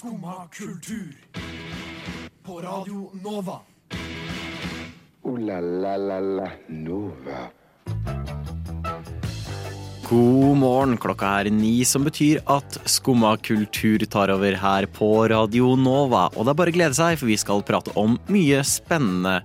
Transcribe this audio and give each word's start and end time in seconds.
Skumma 0.00 0.48
kultur. 0.52 1.12
På 2.42 2.60
Radio 2.60 3.10
Nova. 3.24 3.58
O-la-la-la-la 5.22 6.46
Nova. 6.68 7.40
God 10.08 10.56
morgen, 10.56 10.96
klokka 10.96 11.34
er 11.42 11.50
ni, 11.52 11.84
som 11.84 12.06
betyr 12.08 12.40
at 12.48 12.78
Skumma 12.88 13.34
kultur 13.44 14.00
tar 14.08 14.32
over 14.32 14.56
her 14.56 14.86
på 14.88 15.08
Radio 15.28 15.74
Nova. 15.76 16.30
Og 16.32 16.48
det 16.48 16.54
er 16.54 16.58
bare 16.62 16.72
å 16.72 16.76
glede 16.78 16.96
seg, 16.96 17.18
for 17.20 17.28
vi 17.28 17.36
skal 17.42 17.60
prate 17.68 17.92
om 18.00 18.16
mye 18.32 18.62
spennende. 18.64 19.42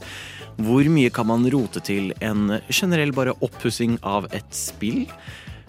Hvor 0.63 0.87
mye 0.87 1.11
kan 1.11 1.27
man 1.33 1.43
rote 1.51 1.83
til 1.83 2.13
en 2.23 2.61
generell 2.69 3.11
bare 3.11 3.35
oppussing 3.43 3.99
av 4.07 4.31
et 4.31 4.55
spill? 4.55 5.03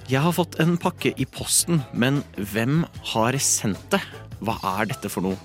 Jeg 0.06 0.22
har 0.22 0.38
fått 0.38 0.60
en 0.62 0.78
pakke 0.78 1.10
i 1.18 1.26
posten, 1.26 1.82
men 1.90 2.22
hvem 2.38 2.84
har 3.16 3.40
sendt 3.42 3.82
det? 3.90 4.04
Hva 4.44 4.58
er 4.76 4.90
dette 4.92 5.10
for 5.12 5.24
noe? 5.24 5.38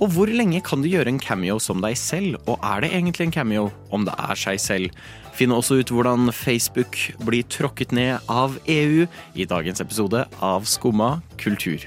Og 0.00 0.08
hvor 0.14 0.30
lenge 0.30 0.62
kan 0.64 0.80
du 0.80 0.88
gjøre 0.88 1.12
en 1.12 1.20
cameo 1.20 1.58
som 1.60 1.82
deg 1.84 1.98
selv, 2.00 2.38
og 2.48 2.62
er 2.64 2.82
det 2.82 2.92
egentlig 2.96 3.28
en 3.28 3.34
cameo 3.34 3.66
om 3.92 4.06
det 4.08 4.14
er 4.16 4.38
seg 4.40 4.60
selv? 4.62 5.02
Finn 5.36 5.52
også 5.52 5.80
ut 5.80 5.92
hvordan 5.92 6.32
Facebook 6.34 6.96
blir 7.24 7.44
tråkket 7.52 7.92
ned 7.96 8.32
av 8.32 8.56
EU 8.68 9.04
i 9.34 9.48
dagens 9.48 9.84
episode 9.84 10.24
av 10.40 10.68
Skumma 10.68 11.20
kultur. 11.40 11.84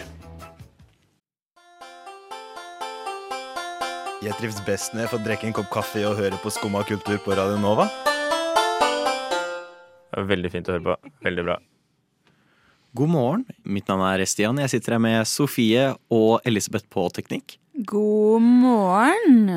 Jeg 4.26 4.34
trives 4.40 4.58
best 4.66 4.94
når 4.96 5.06
jeg 5.06 5.12
får 5.12 5.26
drikke 5.26 5.50
en 5.50 5.54
kopp 5.54 5.70
kaffe 5.74 6.02
og 6.08 6.18
høre 6.18 6.40
på 6.42 6.54
Skumma 6.54 6.86
kultur 6.88 7.20
på 7.22 7.38
Radio 7.38 7.60
Nova. 7.62 7.90
Veldig 10.16 10.54
fint 10.54 10.70
å 10.70 10.78
høre 10.78 10.86
på. 10.94 11.14
Veldig 11.26 11.46
bra. 11.46 11.60
God 12.96 13.10
morgen, 13.12 13.42
mitt 13.68 13.90
navn 13.92 14.06
er 14.08 14.22
Stian. 14.24 14.60
Jeg 14.62 14.72
sitter 14.72 14.96
her 14.96 15.02
med 15.04 15.28
Sofie 15.28 15.90
og 16.16 16.46
Elisabeth 16.48 16.86
på 16.88 17.04
teknikk. 17.12 17.58
God 17.90 18.46
morgen. 18.46 19.50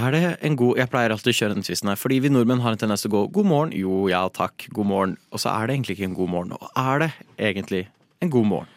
Er 0.00 0.14
det 0.14 0.22
en 0.46 0.56
god 0.56 0.80
Jeg 0.80 0.88
pleier 0.88 1.12
alltid 1.12 1.34
å 1.34 1.36
kjøre 1.36 1.58
den 1.58 1.66
tvisten 1.66 1.90
her, 1.92 2.00
fordi 2.00 2.22
vi 2.24 2.32
nordmenn 2.32 2.62
har 2.64 2.72
en 2.72 2.80
tendens 2.80 3.04
til 3.04 3.10
å 3.10 3.18
gå 3.18 3.22
god 3.36 3.50
morgen, 3.50 3.76
jo 3.76 4.06
ja 4.08 4.22
takk, 4.32 4.64
god 4.72 4.88
morgen, 4.88 5.14
og 5.28 5.42
så 5.42 5.52
er 5.52 5.68
det 5.68 5.76
egentlig 5.76 5.98
ikke 5.98 6.08
en 6.08 6.16
god 6.22 6.32
morgen. 6.38 6.56
Og 6.56 6.72
er 6.86 7.04
det 7.04 7.10
egentlig 7.50 7.84
en 8.24 8.32
god 8.32 8.48
morgen? 8.54 8.74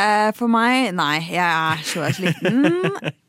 Uh, 0.00 0.30
for 0.38 0.48
meg, 0.48 0.88
nei, 0.96 1.14
jeg 1.28 1.44
er 1.44 1.86
så 1.92 2.08
sliten. 2.16 2.70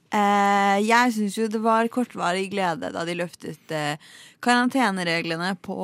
Uh, 0.08 0.78
jeg 0.94 1.18
syns 1.18 1.36
jo 1.42 1.52
det 1.52 1.66
var 1.68 1.92
kortvarig 1.92 2.48
glede 2.54 2.96
da 2.96 3.04
de 3.04 3.20
løftet 3.20 3.76
uh, 3.76 4.14
karantenereglene 4.40 5.58
på 5.60 5.82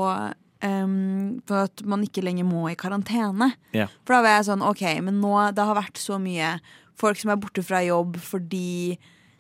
ehm, 0.66 1.40
For 1.48 1.70
at 1.70 1.84
man 1.88 2.04
ikke 2.06 2.24
lenger 2.26 2.48
må 2.48 2.68
i 2.72 2.78
karantene. 2.80 3.52
Yeah. 3.76 3.92
For 4.06 4.18
da 4.18 4.24
var 4.26 4.38
jeg 4.38 4.50
sånn, 4.50 4.66
ok, 4.66 4.86
men 5.06 5.20
nå 5.24 5.34
det 5.56 5.68
har 5.70 5.78
vært 5.78 6.02
så 6.02 6.20
mye 6.22 6.58
folk 7.00 7.20
som 7.20 7.32
er 7.34 7.40
borte 7.42 7.64
fra 7.64 7.82
jobb 7.86 8.18
fordi 8.22 8.98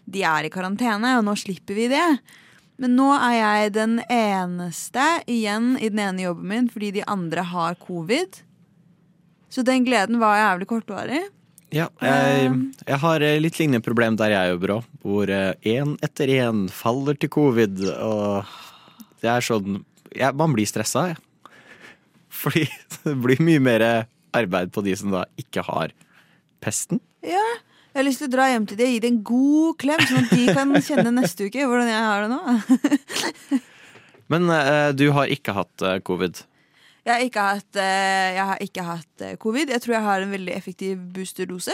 de 0.09 0.23
er 0.25 0.47
i 0.47 0.53
karantene, 0.53 1.17
og 1.19 1.25
nå 1.27 1.35
slipper 1.37 1.77
vi 1.77 1.89
det. 1.91 2.07
Men 2.79 2.95
nå 2.95 3.09
er 3.17 3.35
jeg 3.35 3.73
den 3.75 3.97
eneste 4.07 5.05
igjen 5.29 5.73
i 5.77 5.89
den 5.91 5.99
ene 6.01 6.29
jobben 6.29 6.47
min 6.49 6.69
fordi 6.71 6.93
de 6.95 7.03
andre 7.11 7.43
har 7.51 7.75
covid. 7.81 8.39
Så 9.51 9.65
den 9.65 9.83
gleden 9.85 10.21
var 10.21 10.39
jævlig 10.39 10.69
kortvarig. 10.69 11.25
Ja, 11.69 11.85
jeg, 12.01 12.53
jeg 12.87 12.97
har 13.03 13.21
eh, 13.21 13.37
litt 13.37 13.59
lignende 13.59 13.85
problem 13.85 14.15
der 14.17 14.31
jeg 14.33 14.55
jobber 14.55 14.71
òg, 14.79 14.87
hvor 15.05 15.29
én 15.29 15.91
etter 16.05 16.31
én 16.39 16.63
faller 16.73 17.19
til 17.19 17.29
covid, 17.29 17.83
og 18.01 18.49
det 19.21 19.29
er 19.29 19.45
sånn 19.45 19.83
ja, 20.15 20.31
Man 20.33 20.53
blir 20.55 20.65
stressa, 20.69 21.07
jeg. 21.11 21.17
Fordi 22.29 22.65
det 23.03 23.15
blir 23.23 23.41
mye 23.43 23.59
mer 23.59 23.85
arbeid 24.37 24.71
på 24.71 24.83
de 24.85 24.93
som 24.95 25.11
da 25.13 25.25
ikke 25.41 25.63
har 25.65 25.91
pesten. 26.61 26.99
Ja, 27.25 27.41
jeg 27.89 27.97
har 27.97 28.05
lyst 28.05 28.21
til 28.21 28.29
å 28.29 28.33
dra 28.35 28.45
hjem 28.51 28.67
til 28.69 28.77
de 28.77 28.85
og 28.85 28.91
gi 28.93 28.99
dem 29.01 29.15
en 29.17 29.23
god 29.25 29.77
klem, 29.81 30.03
sånn 30.05 30.25
at 30.27 30.33
de 30.37 30.53
kan 30.53 30.75
kjenne 30.87 31.11
neste 31.15 31.47
uke 31.49 31.65
hvordan 31.65 31.89
jeg 31.89 32.03
har 32.05 32.21
det 32.21 32.29
nå. 32.35 33.59
Men 34.31 34.45
uh, 34.53 34.91
du 34.93 35.07
har 35.15 35.25
ikke 35.33 35.55
hatt 35.57 35.81
uh, 35.81 35.95
covid. 36.05 36.43
Jeg 37.07 37.09
har 37.15 37.23
ikke 37.25 37.45
hatt, 37.55 37.69
uh, 37.81 38.27
jeg 38.37 38.45
har 38.51 38.59
ikke 38.61 38.83
hatt 38.85 39.23
covid. 39.41 39.71
Jeg 39.73 39.81
tror 39.81 39.95
jeg 39.97 40.05
har 40.05 40.21
en 40.25 40.35
veldig 40.37 40.53
effektiv 40.55 40.99
boosterdose. 41.15 41.73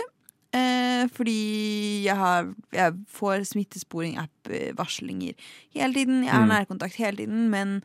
Fordi 1.11 2.05
jeg, 2.05 2.15
har, 2.15 2.45
jeg 2.71 2.93
får 3.11 3.41
smittesporing-app-varslinger 3.49 5.33
hele 5.75 5.93
tiden. 5.93 6.21
Jeg 6.23 6.31
har 6.31 6.45
Mm. 6.45 6.53
nærkontakt 6.53 6.95
hele 6.95 7.17
tiden, 7.17 7.49
men 7.51 7.81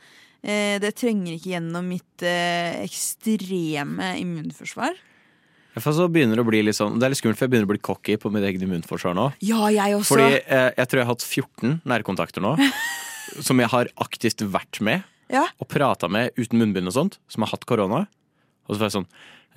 det 0.80 0.94
trenger 0.96 1.34
ikke 1.36 1.50
gjennom 1.54 1.88
mitt 1.90 2.22
eh, 2.24 2.80
ekstreme 2.86 4.14
immunforsvar. 4.20 4.96
For 5.78 5.94
så 5.94 6.08
begynner 6.10 6.34
det 6.36 6.42
å 6.42 6.48
bli 6.48 6.60
litt 6.66 6.74
sånn 6.74 6.96
Det 6.98 7.06
er 7.06 7.12
litt 7.12 7.20
skummelt, 7.20 7.38
for 7.38 7.46
jeg 7.46 7.52
begynner 7.52 7.68
å 7.68 7.70
bli 7.70 7.82
cocky 7.86 8.16
på 8.18 8.30
mitt 8.34 8.42
eget 8.48 8.64
immunforsvar 8.66 9.14
nå. 9.14 9.28
Ja, 9.46 9.68
jeg 9.70 9.94
også. 10.00 10.16
Fordi 10.16 10.40
eh, 10.42 10.70
jeg 10.76 10.90
tror 10.90 10.98
jeg 11.00 11.06
har 11.06 11.12
hatt 11.14 11.26
14 11.26 11.76
nærkontakter 11.92 12.42
nå, 12.44 12.56
som 13.46 13.60
jeg 13.62 13.70
har 13.70 13.90
aktivt 14.02 14.42
vært 14.50 14.80
med 14.82 15.04
Ja. 15.30 15.44
og 15.62 15.68
prata 15.70 16.08
med 16.10 16.32
uten 16.40 16.58
munnbind 16.58 16.90
og 16.90 16.96
sånt, 16.96 17.20
som 17.30 17.44
har 17.46 17.52
hatt 17.54 17.68
korona. 17.70 18.06
Og 18.66 18.74
så 18.74 18.80
var 18.82 18.88
jeg 18.90 18.96
sånn 18.98 19.08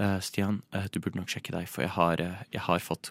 eh, 0.04 0.20
Stian, 0.22 0.62
eh, 0.78 0.86
du 0.94 1.00
burde 1.02 1.18
nok 1.18 1.32
sjekke 1.34 1.56
deg, 1.56 1.66
for 1.72 1.82
jeg 1.88 1.96
har, 1.98 2.22
eh, 2.22 2.44
jeg 2.54 2.62
har 2.68 2.84
fått 2.86 3.10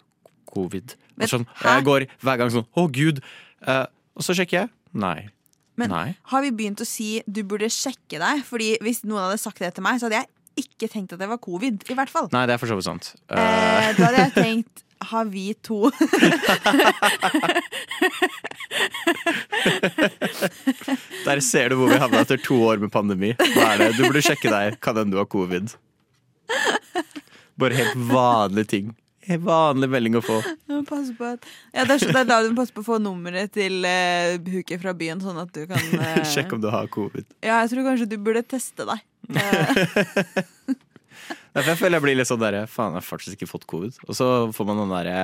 covid. 0.53 0.95
Men, 1.17 1.29
sånn, 1.31 1.49
jeg 1.65 1.85
går 1.89 2.07
hver 2.23 2.39
gang 2.41 2.51
sånn 2.55 2.69
Å, 2.79 2.87
gud. 2.93 3.19
Eh, 3.67 3.85
og 4.15 4.23
så 4.27 4.35
sjekker 4.39 4.61
jeg. 4.63 4.71
Nei. 4.95 5.27
Men 5.81 5.89
Nei. 5.93 6.09
har 6.33 6.43
vi 6.45 6.51
begynt 6.53 6.81
å 6.85 6.87
si 6.87 7.23
du 7.27 7.43
burde 7.49 7.69
sjekke 7.73 8.19
deg? 8.21 8.43
Fordi 8.45 8.75
hvis 8.85 9.03
noen 9.09 9.23
hadde 9.27 9.41
sagt 9.41 9.59
det 9.65 9.73
til 9.77 9.85
meg, 9.87 9.99
så 10.01 10.07
hadde 10.11 10.21
jeg 10.21 10.29
ikke 10.67 10.89
tenkt 10.93 11.15
at 11.17 11.21
det 11.23 11.29
var 11.31 11.41
covid. 11.41 11.81
I 11.89 11.97
hvert 11.97 12.13
fall. 12.13 12.29
Nei, 12.35 12.45
det 12.47 12.55
er 12.57 12.61
for 12.61 12.69
så 12.69 12.77
vidt 12.77 12.89
sant. 12.91 13.15
Eh, 13.33 13.41
Eh, 13.83 13.93
da 13.97 14.05
hadde 14.11 14.21
jeg 14.27 14.33
tenkt 14.47 14.85
har 15.03 15.25
vi 15.27 15.49
to 15.67 15.91
der 21.27 21.41
ser 21.43 21.73
du 21.73 21.77
hvor 21.81 21.91
vi 21.91 21.99
havna 21.99 22.21
etter 22.23 22.39
to 22.43 22.55
år 22.69 22.79
med 22.83 22.93
pandemi. 22.95 23.33
Hva 23.39 23.73
er 23.73 23.79
det? 23.83 23.89
Du 23.99 24.05
burde 24.07 24.23
sjekke 24.25 24.51
deg. 24.53 24.79
Kan 24.83 24.99
hende 25.01 25.17
du 25.17 25.19
har 25.21 25.29
covid. 25.31 25.75
Bare 27.59 27.75
helt 27.79 27.97
vanlige 28.11 28.71
ting. 28.77 28.87
Helt 29.29 29.45
vanlig 29.47 29.89
melding 29.93 30.17
å 30.19 30.23
få. 30.25 30.41
Pass 30.89 31.13
på 31.15 31.27
at 31.29 31.45
Ja, 31.71 31.85
det 31.87 32.01
er, 32.03 32.25
da 32.27 32.41
du 32.43 32.51
passer 32.59 32.75
på 32.75 32.83
å 32.83 32.89
få 32.89 32.99
nummeret 33.03 33.53
til 33.55 33.87
uh, 33.87 34.35
huket 34.51 34.83
fra 34.83 34.95
byen, 34.99 35.23
sånn 35.23 35.39
at 35.43 35.53
du 35.55 35.63
kan 35.71 35.79
uh, 35.95 36.23
Sjekk 36.33 36.57
om 36.57 36.63
du 36.63 36.69
har 36.75 36.91
covid. 36.93 37.29
Ja, 37.39 37.61
jeg 37.63 37.71
tror 37.75 37.87
kanskje 37.93 38.09
du 38.11 38.17
burde 38.19 38.43
teste 38.43 38.87
deg. 38.89 39.05
Derfor 41.53 41.69
jeg 41.75 41.79
føler 41.79 41.99
jeg 41.99 42.05
blir 42.07 42.17
litt 42.19 42.31
sånn 42.31 42.41
der 42.43 42.65
Faen, 42.71 42.97
jeg 42.97 43.03
har 43.03 43.07
faktisk 43.07 43.37
ikke 43.39 43.51
fått 43.51 43.69
covid. 43.71 43.99
Og 44.09 44.17
så 44.19 44.27
får 44.57 44.69
man 44.69 44.83
den 44.83 44.95
derre 44.95 45.17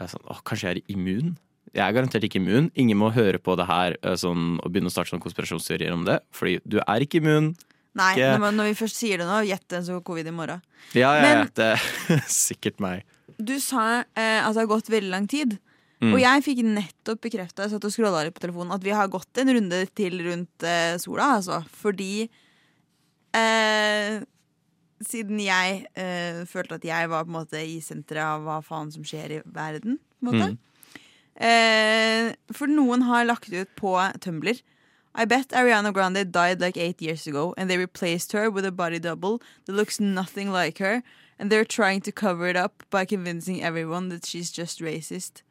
er 0.00 0.10
sånn, 0.10 0.26
kanskje 0.46 0.68
jeg 0.68 0.80
er 0.80 0.94
immun? 0.96 1.34
Jeg 1.70 1.84
er 1.84 1.94
garantert 1.94 2.26
ikke 2.26 2.40
immun. 2.40 2.70
Ingen 2.78 2.98
må 2.98 3.12
høre 3.14 3.38
på 3.42 3.54
det 3.58 3.68
her 3.68 3.96
eh, 4.02 4.16
sånn, 4.18 4.58
og 4.58 4.72
begynne 4.72 4.90
å 4.90 4.94
starte 4.94 5.12
sånn 5.12 5.22
konspirasjonsteorier 5.22 5.94
om 5.94 6.06
det. 6.08 6.18
Fordi 6.34 6.58
du 6.66 6.80
er 6.82 7.04
ikke 7.04 7.20
immun. 7.22 7.52
Nei, 8.00 8.12
når, 8.16 8.54
når 8.56 8.70
vi 8.70 8.76
først 8.80 8.98
sier 9.00 9.20
det 9.20 9.26
nå, 9.28 9.40
gjett 9.48 9.66
den 9.72 9.84
som 9.86 9.98
får 9.98 10.04
covid 10.08 10.30
i 10.30 10.34
morgen. 10.34 10.62
Ja, 10.96 11.12
ja, 11.14 11.16
ja. 11.20 11.22
Men- 11.22 11.50
Det 11.54 11.66
er 11.76 12.22
sikkert 12.40 12.80
meg. 12.82 13.04
Du 13.40 13.54
sa 13.62 14.02
eh, 14.02 14.40
at 14.40 14.52
det 14.56 14.62
har 14.64 14.70
gått 14.70 14.88
veldig 14.92 15.12
lang 15.12 15.28
tid. 15.30 15.58
Mm. 16.00 16.14
Og 16.14 16.20
jeg 16.22 16.42
fikk 16.44 16.60
nettopp 16.64 17.20
bekrefta 17.26 17.66
jeg 17.68 17.74
at 18.72 18.84
vi 18.84 18.92
har 18.96 19.08
gått 19.12 19.40
en 19.42 19.50
runde 19.52 19.80
til 19.96 20.16
rundt 20.24 20.64
eh, 20.64 20.96
sola. 21.00 21.34
Altså. 21.36 21.60
Fordi 21.82 22.24
eh, 23.36 24.20
Siden 25.00 25.38
jeg 25.40 25.86
eh, 25.96 26.42
følte 26.48 26.76
at 26.76 26.84
jeg 26.84 27.08
var 27.08 27.24
på 27.24 27.30
en 27.32 27.36
måte 27.38 27.60
i 27.64 27.78
senteret 27.80 28.20
av 28.24 28.42
hva 28.44 28.58
faen 28.64 28.90
som 28.92 29.04
skjer 29.06 29.38
i 29.38 29.42
verden. 29.48 29.96
På 30.20 30.28
en 30.28 30.28
måte. 30.28 30.48
Mm. 30.50 30.58
Eh, 31.40 32.26
for 32.52 32.68
noen 32.68 33.06
har 33.08 33.24
lagt 33.24 33.48
ut 33.48 33.70
på 33.80 33.94
Tumblr 34.20 34.58
I 35.14 35.24
bet 35.24 35.48
Ariana 35.48 35.92
Grande 35.92 36.30
died 36.30 36.60
like 36.60 36.76
eight 36.76 37.02
years 37.02 37.26
ago, 37.26 37.54
and 37.56 37.68
they 37.68 37.76
replaced 37.76 38.32
her 38.32 38.50
with 38.50 38.64
a 38.64 38.70
body 38.70 38.98
double 38.98 39.42
that 39.64 39.72
looks 39.72 39.98
nothing 39.98 40.52
like 40.52 40.78
her, 40.78 41.02
and 41.38 41.50
they're 41.50 41.64
trying 41.64 42.00
to 42.02 42.12
cover 42.12 42.46
it 42.46 42.56
up 42.56 42.84
by 42.90 43.04
convincing 43.04 43.62
everyone 43.62 44.08
that 44.10 44.24
she's 44.24 44.50
just 44.50 44.80
racist. 44.80 45.42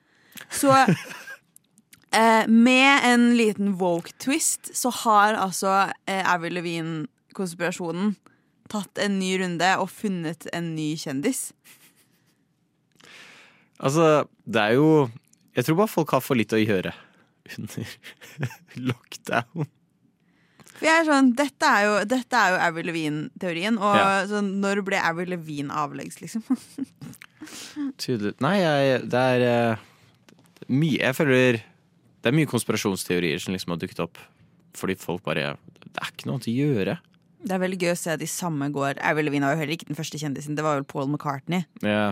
Så 0.50 0.72
eh, 2.12 2.48
med 2.48 3.00
en 3.04 3.38
liten 3.38 3.74
woke-twist 3.74 4.76
så 4.76 4.90
har 4.90 5.34
altså 5.34 5.92
eh, 6.06 6.34
Avril 6.34 6.54
Levine-konspirasjonen 6.54 8.16
tatt 8.70 9.02
en 9.02 9.20
ny 9.20 9.34
runde 9.42 9.70
og 9.82 9.90
funnet 9.90 10.48
en 10.54 10.76
ny 10.76 10.94
kjendis. 10.98 11.50
Altså, 13.80 14.28
det 14.46 14.62
er 14.62 14.76
jo 14.76 15.10
Jeg 15.56 15.66
tror 15.66 15.76
bare 15.76 15.92
folk 15.92 16.12
har 16.14 16.22
for 16.24 16.38
litt 16.38 16.54
å 16.54 16.60
gjøre 16.60 16.94
under 17.58 17.94
lockdown. 18.92 19.68
For 20.80 20.88
jeg 20.88 21.02
er 21.02 21.08
sånn, 21.10 21.34
Dette 21.36 21.68
er 21.76 21.86
jo, 21.88 21.96
dette 22.08 22.40
er 22.40 22.54
jo 22.54 22.60
Avril 22.64 22.88
Levine-teorien. 22.88 23.80
Og 23.84 23.96
Ja. 24.00 24.12
sånn, 24.30 24.54
når 24.64 24.80
ble 24.88 25.00
Avril 25.04 25.34
Levine 25.34 25.74
avleggs, 25.76 26.22
liksom? 26.24 26.44
Tydelig. 28.00 28.36
Nei, 28.44 28.58
jeg, 28.62 29.02
det 29.10 29.20
er 29.34 29.44
eh, 29.48 29.84
mye 30.70 31.00
Jeg 31.00 31.16
føler 31.18 31.60
det 32.20 32.28
er 32.28 32.36
mye 32.36 32.50
konspirasjonsteorier 32.52 33.40
som 33.40 33.54
liksom 33.56 33.72
har 33.72 33.80
dukket 33.80 34.02
opp 34.04 34.18
fordi 34.76 34.96
folk 35.00 35.24
bare 35.26 35.54
Det 35.82 36.02
er 36.04 36.10
ikke 36.12 36.28
noe 36.28 36.36
annet 36.38 36.50
å 36.52 36.54
gjøre. 36.54 36.96
Det 37.40 37.54
er 37.56 37.62
veldig 37.64 37.78
gøy 37.82 37.92
å 37.94 38.00
se 38.00 38.16
de 38.20 38.28
samme 38.30 38.68
går. 38.76 39.00
Avril 39.08 39.26
Levine 39.30 39.48
var 39.48 39.56
jo 39.56 39.62
heller 39.64 39.76
ikke 39.78 39.88
den 39.90 39.98
første 39.98 40.20
kjendisen. 40.22 40.56
Det 40.60 40.64
var 40.64 40.78
jo 40.82 40.86
Paul 40.88 41.08
McCartney. 41.10 41.64
Ja. 41.84 42.12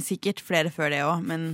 Sikkert 0.00 0.40
flere 0.44 0.72
før 0.72 0.88
det 0.92 1.02
òg, 1.04 1.20
men 1.28 1.44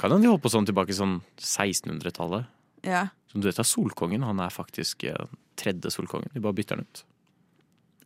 Kan 0.00 0.14
hende 0.14 0.24
de 0.24 0.30
holdt 0.32 0.42
på 0.46 0.50
sånn 0.52 0.64
tilbake 0.68 0.94
i 0.94 0.96
sånn 0.96 1.18
1600-tallet. 1.38 2.48
Ja. 2.88 3.02
Som 3.28 3.42
du 3.42 3.50
vet, 3.50 3.58
er 3.60 3.68
Solkongen. 3.68 4.24
Han 4.24 4.40
er 4.40 4.52
faktisk 4.54 5.04
eh, 5.04 5.26
tredje 5.60 5.92
Solkongen. 5.92 6.30
De 6.32 6.40
bare 6.40 6.56
bytter 6.56 6.80
han 6.80 6.86
ut. 6.88 7.02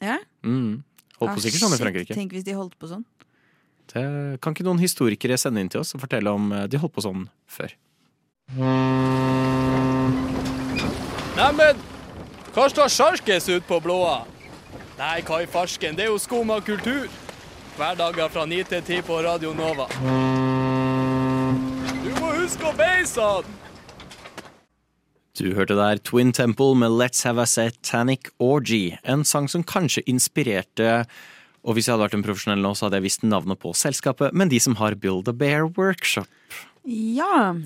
ja? 0.02 0.18
Mm. 0.42 0.82
Holdt 1.20 1.30
Ah, 1.30 1.36
på 1.38 1.44
sikkert 1.44 1.62
sånn 1.62 1.76
i 1.76 1.78
Frankrike. 1.78 2.14
Tenk 2.18 2.32
hvis 2.34 2.42
de 2.44 2.56
holdt 2.58 2.74
på 2.82 2.88
sånn. 2.90 3.04
Det, 3.92 4.02
kan 4.42 4.54
ikke 4.56 4.64
noen 4.66 4.80
historikere 4.82 5.36
sende 5.38 5.62
inn 5.62 5.70
til 5.70 5.84
oss 5.84 5.94
og 5.94 6.02
fortelle 6.02 6.32
om 6.34 6.50
eh, 6.52 6.64
de 6.66 6.80
holdt 6.82 6.96
på 6.96 7.04
sånn 7.04 7.28
før? 7.46 7.70
Neimen, 11.38 11.78
hva 12.54 12.66
står 12.70 12.90
sjarkes 12.92 13.46
ut 13.54 13.66
på 13.68 13.78
blåa? 13.84 14.24
Nei, 14.98 15.20
hva 15.26 15.40
i 15.42 15.48
farsken, 15.50 15.94
det 15.98 16.08
er 16.08 16.12
jo 16.12 16.18
skum 16.22 16.50
av 16.54 16.66
kultur. 16.66 17.06
Hverdager 17.78 18.30
fra 18.30 18.44
9 18.46 18.66
til 18.70 18.82
10 18.98 19.06
på 19.06 19.22
Radio 19.26 19.54
Nova. 19.58 19.88
Huske 22.44 22.66
å 22.68 22.74
beise 22.76 23.24
den! 23.40 23.52
Du 25.34 25.46
hørte 25.56 25.78
der 25.78 25.96
Twin 26.04 26.28
Temple 26.36 26.74
med 26.76 26.92
Let's 26.92 27.24
Have 27.24 27.40
a 27.40 27.46
Satanic 27.48 28.28
Orgy. 28.36 28.98
En 29.00 29.24
sang 29.24 29.48
som 29.48 29.64
kanskje 29.64 30.02
inspirerte 30.10 31.06
Og 31.64 31.72
hvis 31.74 31.88
jeg 31.88 31.94
hadde 31.94 32.04
vært 32.04 32.18
en 32.18 32.26
profesjonell 32.26 32.60
nå, 32.60 32.74
så 32.76 32.84
hadde 32.86 33.00
jeg 33.00 33.06
visst 33.06 33.24
navnet 33.24 33.62
på 33.62 33.72
selskapet, 33.72 34.36
men 34.36 34.52
de 34.52 34.60
som 34.60 34.76
har 34.76 34.98
Build 35.00 35.30
a 35.32 35.32
Bear 35.32 35.64
Workshop. 35.78 36.28
Ja. 36.84 37.56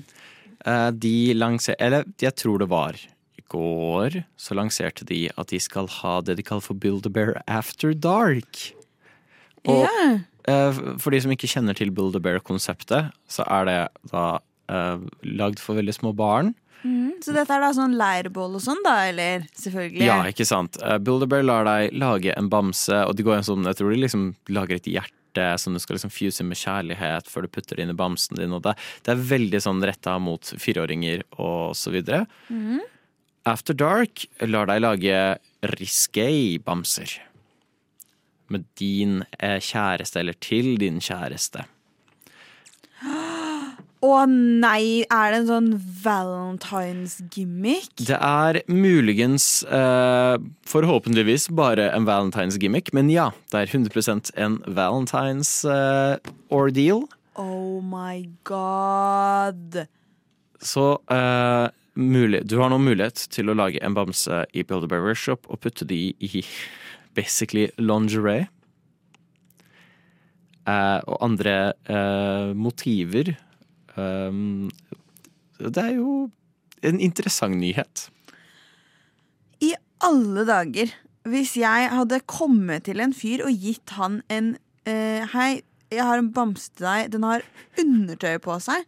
Eh, 0.63 0.89
De 0.95 1.15
lanser... 1.35 1.75
Eller 1.75 2.07
jeg 2.23 2.39
tror 2.39 2.63
det 2.63 2.71
var 2.71 2.95
i 2.95 3.43
går, 3.51 4.21
så 4.39 4.55
lanserte 4.55 5.03
de 5.11 5.25
at 5.35 5.51
de 5.51 5.59
skal 5.59 5.91
ha 5.99 6.21
det 6.23 6.39
de 6.39 6.47
kaller 6.47 6.63
for 6.63 6.79
Build 6.79 7.11
a 7.11 7.11
Bear 7.11 7.41
After 7.51 7.91
Dark. 7.91 8.69
Og 9.67 9.83
ja. 9.83 10.19
eh, 10.47 10.83
for 11.03 11.11
de 11.11 11.19
som 11.27 11.35
ikke 11.35 11.51
kjenner 11.51 11.75
til 11.75 11.91
Build 11.91 12.15
a 12.15 12.23
Bear-konseptet, 12.23 13.11
så 13.27 13.43
er 13.43 13.67
det 13.67 13.81
da 14.15 14.29
eh, 14.69 15.05
lagd 15.41 15.61
for 15.63 15.79
veldig 15.79 15.97
små 15.97 16.13
barn. 16.17 16.53
Så 17.19 17.33
dette 17.35 17.51
er 17.51 17.63
da 17.63 17.69
sånn 17.75 17.97
leirbål 17.99 18.55
og 18.55 18.63
sånn, 18.63 18.79
da? 18.85 18.95
Eller? 19.09 19.45
Selvfølgelig. 19.59 20.05
Ja, 20.07 20.19
ikke 20.29 20.47
sant. 20.47 20.79
Uh, 20.79 20.95
Builderbear 21.03 21.43
lar 21.43 21.67
deg 21.67 21.95
lage 21.99 22.35
en 22.39 22.49
bamse, 22.51 23.01
og 23.05 23.17
de 23.17 23.25
går 23.27 23.39
en 23.39 23.47
sånn, 23.47 23.67
jeg 23.67 23.79
tror 23.79 23.91
de 23.93 24.03
liksom 24.05 24.29
lager 24.55 24.79
et 24.79 24.87
hjerte 24.87 25.15
som 25.61 25.75
du 25.75 25.79
skal 25.83 25.95
liksom 25.95 26.11
fuse 26.11 26.43
med 26.47 26.57
kjærlighet 26.57 27.27
før 27.29 27.45
du 27.45 27.51
putter 27.53 27.77
det 27.77 27.85
inn 27.85 27.91
i 27.93 27.97
bamsen 27.99 28.39
din. 28.39 28.55
Og 28.55 28.63
det, 28.65 28.73
det 29.05 29.13
er 29.13 29.27
veldig 29.29 29.61
sånn 29.63 29.83
retta 29.85 30.15
mot 30.23 30.53
fireåringer 30.59 31.25
og 31.37 31.75
så 31.77 31.93
videre. 31.93 32.23
After 33.47 33.77
Dark 33.77 34.25
lar 34.47 34.71
deg 34.71 34.81
lage 34.83 35.19
risky 35.75 36.57
bamser. 36.63 37.19
Med 38.49 38.65
din 38.81 39.21
eh, 39.37 39.59
kjæreste, 39.61 40.23
eller 40.23 40.39
til 40.41 40.73
din 40.81 40.97
kjæreste. 41.03 41.67
Å 43.99 44.23
nei, 44.31 45.03
er 45.11 45.33
det 45.33 45.41
en 45.41 45.47
sånn 45.49 45.73
valentines-gimmick? 46.05 48.05
Det 48.07 48.15
er 48.15 48.63
muligens, 48.71 49.59
eh, 49.67 50.39
forhåpentligvis, 50.63 51.51
bare 51.51 51.91
en 51.91 52.07
valentines-gimmick, 52.07 52.95
men 52.95 53.11
ja, 53.11 53.35
det 53.51 53.59
er 53.59 53.67
100 53.67 54.31
en 54.39 54.63
valentines-ordeal. 54.63 57.11
Oh 57.35 57.83
my 57.83 58.23
god. 58.47 59.91
Så 60.63 61.03
eh, 61.11 61.67
mulig, 61.95 62.43
du 62.47 62.59
har 62.59 62.69
nå 62.71 62.77
mulighet 62.79 63.27
til 63.35 63.49
å 63.51 63.55
lage 63.55 63.79
en 63.83 63.93
bamse 63.95 64.45
i 64.55 64.63
Builder 64.63 65.01
Workshop 65.03 65.47
og 65.51 65.59
putte 65.59 65.85
de 65.87 66.15
i 66.23 66.43
basically 67.19 67.67
lingerie. 67.75 68.47
Eh, 70.63 70.99
og 71.03 71.17
andre 71.25 71.73
eh, 71.83 72.55
motiver. 72.55 73.35
Um, 73.99 74.69
det 75.59 75.83
er 75.83 75.97
jo 75.97 76.29
en 76.87 76.99
interessant 77.03 77.57
nyhet. 77.59 78.07
I 79.63 79.73
alle 80.05 80.45
dager. 80.47 80.93
Hvis 81.29 81.57
jeg 81.59 81.89
hadde 81.91 82.21
kommet 82.31 82.87
til 82.87 83.03
en 83.03 83.13
fyr 83.13 83.43
og 83.45 83.51
gitt 83.59 83.91
han 83.97 84.21
en 84.31 84.53
eh, 84.87 85.27
Hei, 85.33 85.61
jeg 85.91 86.05
har 86.05 86.21
en 86.21 86.31
bamse 86.33 86.71
til 86.71 86.87
deg. 86.87 87.11
Den 87.13 87.27
har 87.27 87.43
undertøy 87.81 88.39
på 88.41 88.55
seg. 88.63 88.87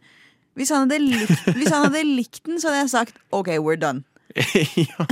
Hvis 0.58 0.72
han, 0.72 0.86
hadde 0.86 1.00
likt, 1.04 1.46
hvis 1.58 1.72
han 1.72 1.88
hadde 1.88 2.02
likt 2.08 2.42
den, 2.48 2.60
så 2.60 2.70
hadde 2.70 2.82
jeg 2.84 2.92
sagt 2.94 3.20
OK, 3.36 3.52
we're 3.60 3.78
done. 3.80 4.04
ja. 4.88 5.06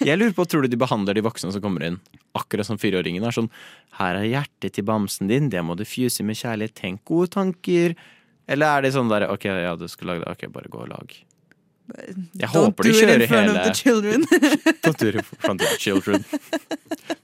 Jeg 0.00 0.16
lurer 0.16 0.32
på, 0.36 0.46
Tror 0.48 0.64
du 0.64 0.72
de 0.72 0.80
behandler 0.80 1.16
de 1.16 1.24
voksne 1.24 1.52
som 1.52 1.62
kommer 1.64 1.84
inn, 1.84 1.98
akkurat 2.36 2.68
som 2.68 2.80
fireåringen? 2.80 3.24
er 3.24 3.36
sånn, 3.36 3.50
Her 3.98 4.16
er 4.20 4.28
hjertet 4.28 4.76
til 4.76 4.86
bamsen 4.88 5.28
din, 5.28 5.50
det 5.52 5.60
må 5.64 5.76
du 5.76 5.84
fuse 5.88 6.24
med 6.24 6.38
kjærlighet, 6.40 6.76
tenk 6.76 7.04
gode 7.08 7.32
tanker. 7.36 7.96
Eller 8.50 8.78
er 8.78 8.86
de 8.86 8.94
sånn 8.94 9.10
der 9.10 9.28
OK, 9.30 9.46
ja, 9.46 9.74
du 9.78 9.86
skal 9.90 10.12
lage 10.12 10.24
det, 10.24 10.32
ok, 10.34 10.48
bare 10.54 10.72
gå 10.72 10.82
og 10.82 10.90
lag. 10.90 11.16
Jeg 11.90 12.48
Don't 12.50 12.54
håper 12.54 12.86
de 12.86 12.92
do 12.92 12.96
it 12.96 13.02
in 13.02 13.08
kjører 13.08 13.26
front 13.30 13.48
hele 13.48 13.58
of 13.58 13.66
the 13.66 13.74
children. 13.74 14.26
Don't 14.84 14.98
do 14.98 15.08
it 15.08 15.18
in 15.20 15.26
front 15.38 15.62
of 15.62 15.68
the 15.68 15.78
children. 15.78 16.24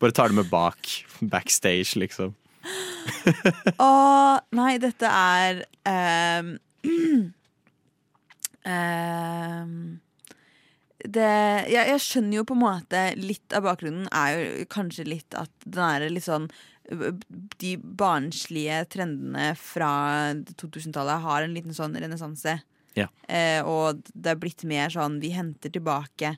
Bare 0.00 0.14
tar 0.14 0.28
det 0.28 0.38
med 0.38 0.50
bak. 0.50 0.90
Backstage, 1.20 1.96
liksom. 1.98 2.34
Å, 3.82 3.90
nei, 4.58 4.72
dette 4.82 5.10
er 5.10 5.62
um, 5.86 6.56
um, 8.66 9.76
det, 11.16 11.30
jeg, 11.70 11.82
jeg 11.92 12.02
skjønner 12.02 12.40
jo 12.40 12.46
på 12.48 12.56
en 12.56 12.62
måte 12.64 13.02
Litt 13.20 13.54
av 13.54 13.66
bakgrunnen 13.68 14.08
er 14.10 14.32
jo 14.34 14.66
kanskje 14.72 15.06
litt 15.06 15.36
at 15.38 15.52
den 15.62 15.84
er 15.86 16.08
litt 16.10 16.26
sånn 16.26 16.48
De 16.86 17.72
barnslige 17.82 18.84
trendene 18.92 19.50
fra 19.58 19.90
2000-tallet 20.54 21.24
har 21.24 21.46
en 21.46 21.56
liten 21.56 21.74
sånn 21.76 21.96
renessanse. 21.98 22.60
Ja. 22.96 23.08
Eh, 23.28 23.60
og 23.66 24.06
det 24.14 24.32
er 24.32 24.38
blitt 24.40 24.64
mer 24.68 24.92
sånn 24.92 25.18
vi 25.20 25.34
henter 25.34 25.72
tilbake 25.74 26.36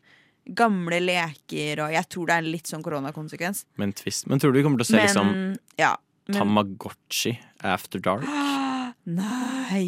gamle 0.49 0.99
leker, 1.03 1.83
og 1.85 1.93
jeg 1.93 2.09
tror 2.09 2.29
det 2.31 2.37
er 2.39 2.51
litt 2.57 2.71
sånn 2.71 2.85
koronakonsekvens. 2.85 3.65
Men 3.81 3.93
twist. 3.97 4.29
Men 4.31 4.41
tror 4.41 4.55
du 4.55 4.61
vi 4.61 4.65
kommer 4.67 4.81
til 4.81 4.89
å 4.89 4.91
se 4.91 4.97
Men 4.97 5.07
liksom 5.07 5.33
ja. 5.81 5.93
Men, 6.29 6.39
Tamagotchi 6.41 7.35
after 7.65 8.03
dark? 8.05 8.27
nei. 9.21 9.85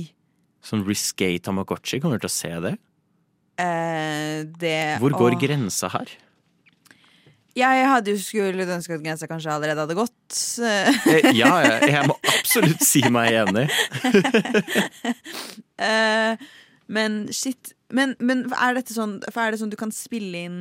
Sånn 0.64 0.84
risque 0.84 1.32
Tamagotchi? 1.44 2.00
Kommer 2.00 2.20
du 2.20 2.26
til 2.26 2.32
å 2.32 2.36
se 2.36 2.52
det? 2.66 2.74
Eh, 3.60 4.48
det 4.60 4.76
Hvor 5.00 5.16
går 5.16 5.36
grensa 5.40 5.90
her? 5.92 6.12
Jeg 7.58 7.86
hadde 7.90 8.12
jo 8.14 8.18
skulle 8.22 8.66
ønske 8.76 8.94
at 8.94 9.02
grensa 9.02 9.26
kanskje 9.30 9.50
allerede 9.52 9.82
hadde 9.82 9.96
gått. 9.98 10.36
Eh, 10.62 11.30
Ja, 11.34 11.50
jeg, 11.64 11.90
jeg 11.90 12.06
må 12.06 12.14
absolutt 12.30 12.84
si 12.86 13.02
meg 13.10 13.34
enig. 13.42 13.66
Eh, 15.80 16.36
men 16.92 17.14
shit. 17.32 17.70
Men, 17.88 18.12
men 18.20 18.42
er 18.52 18.74
dette 18.76 18.92
sånn 18.92 19.14
For 19.32 19.40
er 19.40 19.54
det 19.54 19.60
sånn 19.62 19.70
du 19.72 19.78
kan 19.80 19.88
spille 19.96 20.42
inn 20.44 20.58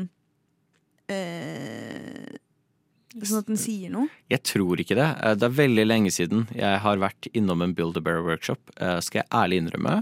eh, 1.12 2.38
Sånn 3.20 3.42
at 3.42 3.50
den 3.52 3.60
sier 3.60 3.92
noe? 3.92 4.08
Jeg 4.32 4.40
tror 4.48 4.80
ikke 4.80 4.96
det. 4.96 5.10
Eh, 5.20 5.36
Det 5.36 5.50
er 5.50 5.58
veldig 5.60 5.86
lenge 5.90 6.14
siden 6.16 6.46
jeg 6.56 6.80
har 6.86 7.02
vært 7.04 7.28
innom 7.36 7.66
en 7.66 7.74
Build-A-Bear-workshop, 7.76 8.72
skal 9.04 9.24
jeg 9.24 9.28
ærlig 9.36 9.60
innrømme. 9.66 9.98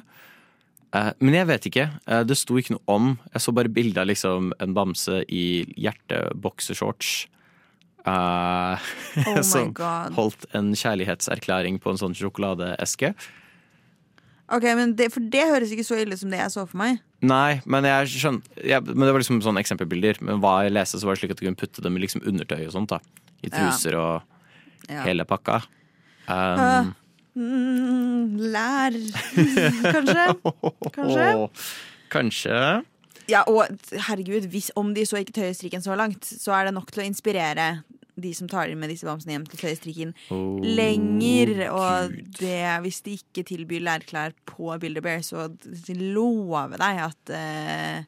Eh, 0.96 1.12
Men 1.20 1.34
jeg 1.34 1.48
vet 1.48 1.66
ikke. 1.72 1.88
Eh, 2.08 2.24
Det 2.24 2.38
sto 2.38 2.56
ikke 2.56 2.76
noe 2.78 2.88
om. 2.88 3.20
Jeg 3.34 3.42
så 3.42 3.54
bare 3.54 3.70
bilde 3.70 3.98
av 4.00 4.08
liksom 4.08 4.52
en 4.60 4.74
bamse 4.74 5.24
i 5.30 5.66
hjerteboksershorts. 5.78 7.28
Uh, 8.08 8.80
Oh 9.28 9.42
som 9.44 9.74
god. 9.76 10.14
holdt 10.16 10.46
en 10.56 10.70
kjærlighetserklæring 10.74 11.76
på 11.84 11.92
en 11.92 11.98
sånn 12.00 12.16
sjokoladeeske. 12.16 13.10
Ok, 14.48 14.64
men 14.80 14.94
det, 14.96 15.10
For 15.12 15.20
det 15.20 15.44
høres 15.50 15.74
ikke 15.76 15.84
så 15.84 15.98
ille 16.00 16.16
som 16.16 16.32
det 16.32 16.40
jeg 16.40 16.54
så 16.54 16.64
for 16.70 16.80
meg. 16.80 17.02
Nei, 17.20 17.60
men 17.68 17.84
jeg 17.84 18.08
skjønner 18.14 18.64
jeg, 18.64 18.86
Men 18.88 19.04
det 19.04 19.12
var 19.12 19.20
liksom 19.20 19.42
sånne 19.44 19.60
eksempelbilder. 19.60 20.22
Men 20.24 20.40
hva 20.40 20.62
jeg 20.64 20.72
leste, 20.78 21.02
så 21.02 21.10
var 21.10 21.18
det 21.18 21.20
slik 21.26 21.34
at 21.36 21.42
du 21.42 21.48
kunne 21.50 21.60
putte 21.60 21.84
dem 21.84 21.98
i 21.98 22.04
liksom 22.06 22.24
undertøy 22.24 22.62
og 22.70 22.72
sånt. 22.78 22.94
da 22.96 23.02
I 23.44 23.50
Ja. 23.52 23.58
truser 23.58 23.98
og 24.00 24.22
Ja. 24.88 25.02
hele 25.04 25.26
pakka. 25.28 25.64
Um, 26.30 26.60
Um, 26.64 26.96
Mm, 27.38 28.38
lær, 28.50 28.96
kanskje? 29.96 30.24
Kanskje? 30.96 31.28
Kanskje. 32.10 32.62
Ja, 33.28 33.44
og 33.52 33.68
herregud, 34.08 34.48
hvis, 34.50 34.72
om 34.80 34.94
de 34.96 35.04
så 35.06 35.20
ikke 35.22 35.36
tøyer 35.36 35.54
strikken 35.54 35.84
så 35.84 35.98
langt, 36.00 36.26
så 36.26 36.56
er 36.58 36.68
det 36.68 36.78
nok 36.78 36.90
til 36.90 37.04
å 37.04 37.08
inspirere 37.08 37.68
de 38.18 38.32
som 38.34 38.50
tar 38.50 38.72
med 38.74 38.90
disse 38.90 39.06
bamsene 39.06 39.36
hjem 39.36 39.46
til 39.46 39.60
å 39.60 39.62
tøye 39.62 39.78
strikken 39.78 40.14
Oh, 40.34 40.58
lenger. 40.64 41.68
Og 41.70 42.18
det, 42.40 42.64
hvis 42.86 43.04
de 43.06 43.18
ikke 43.20 43.46
tilbyr 43.52 43.86
lærklær 43.86 44.34
på 44.50 44.72
Build-A-Bear, 44.82 45.22
så 45.28 45.46
lover 45.94 46.82
deg 46.82 47.04
at 47.06 47.34
uh, 47.36 48.02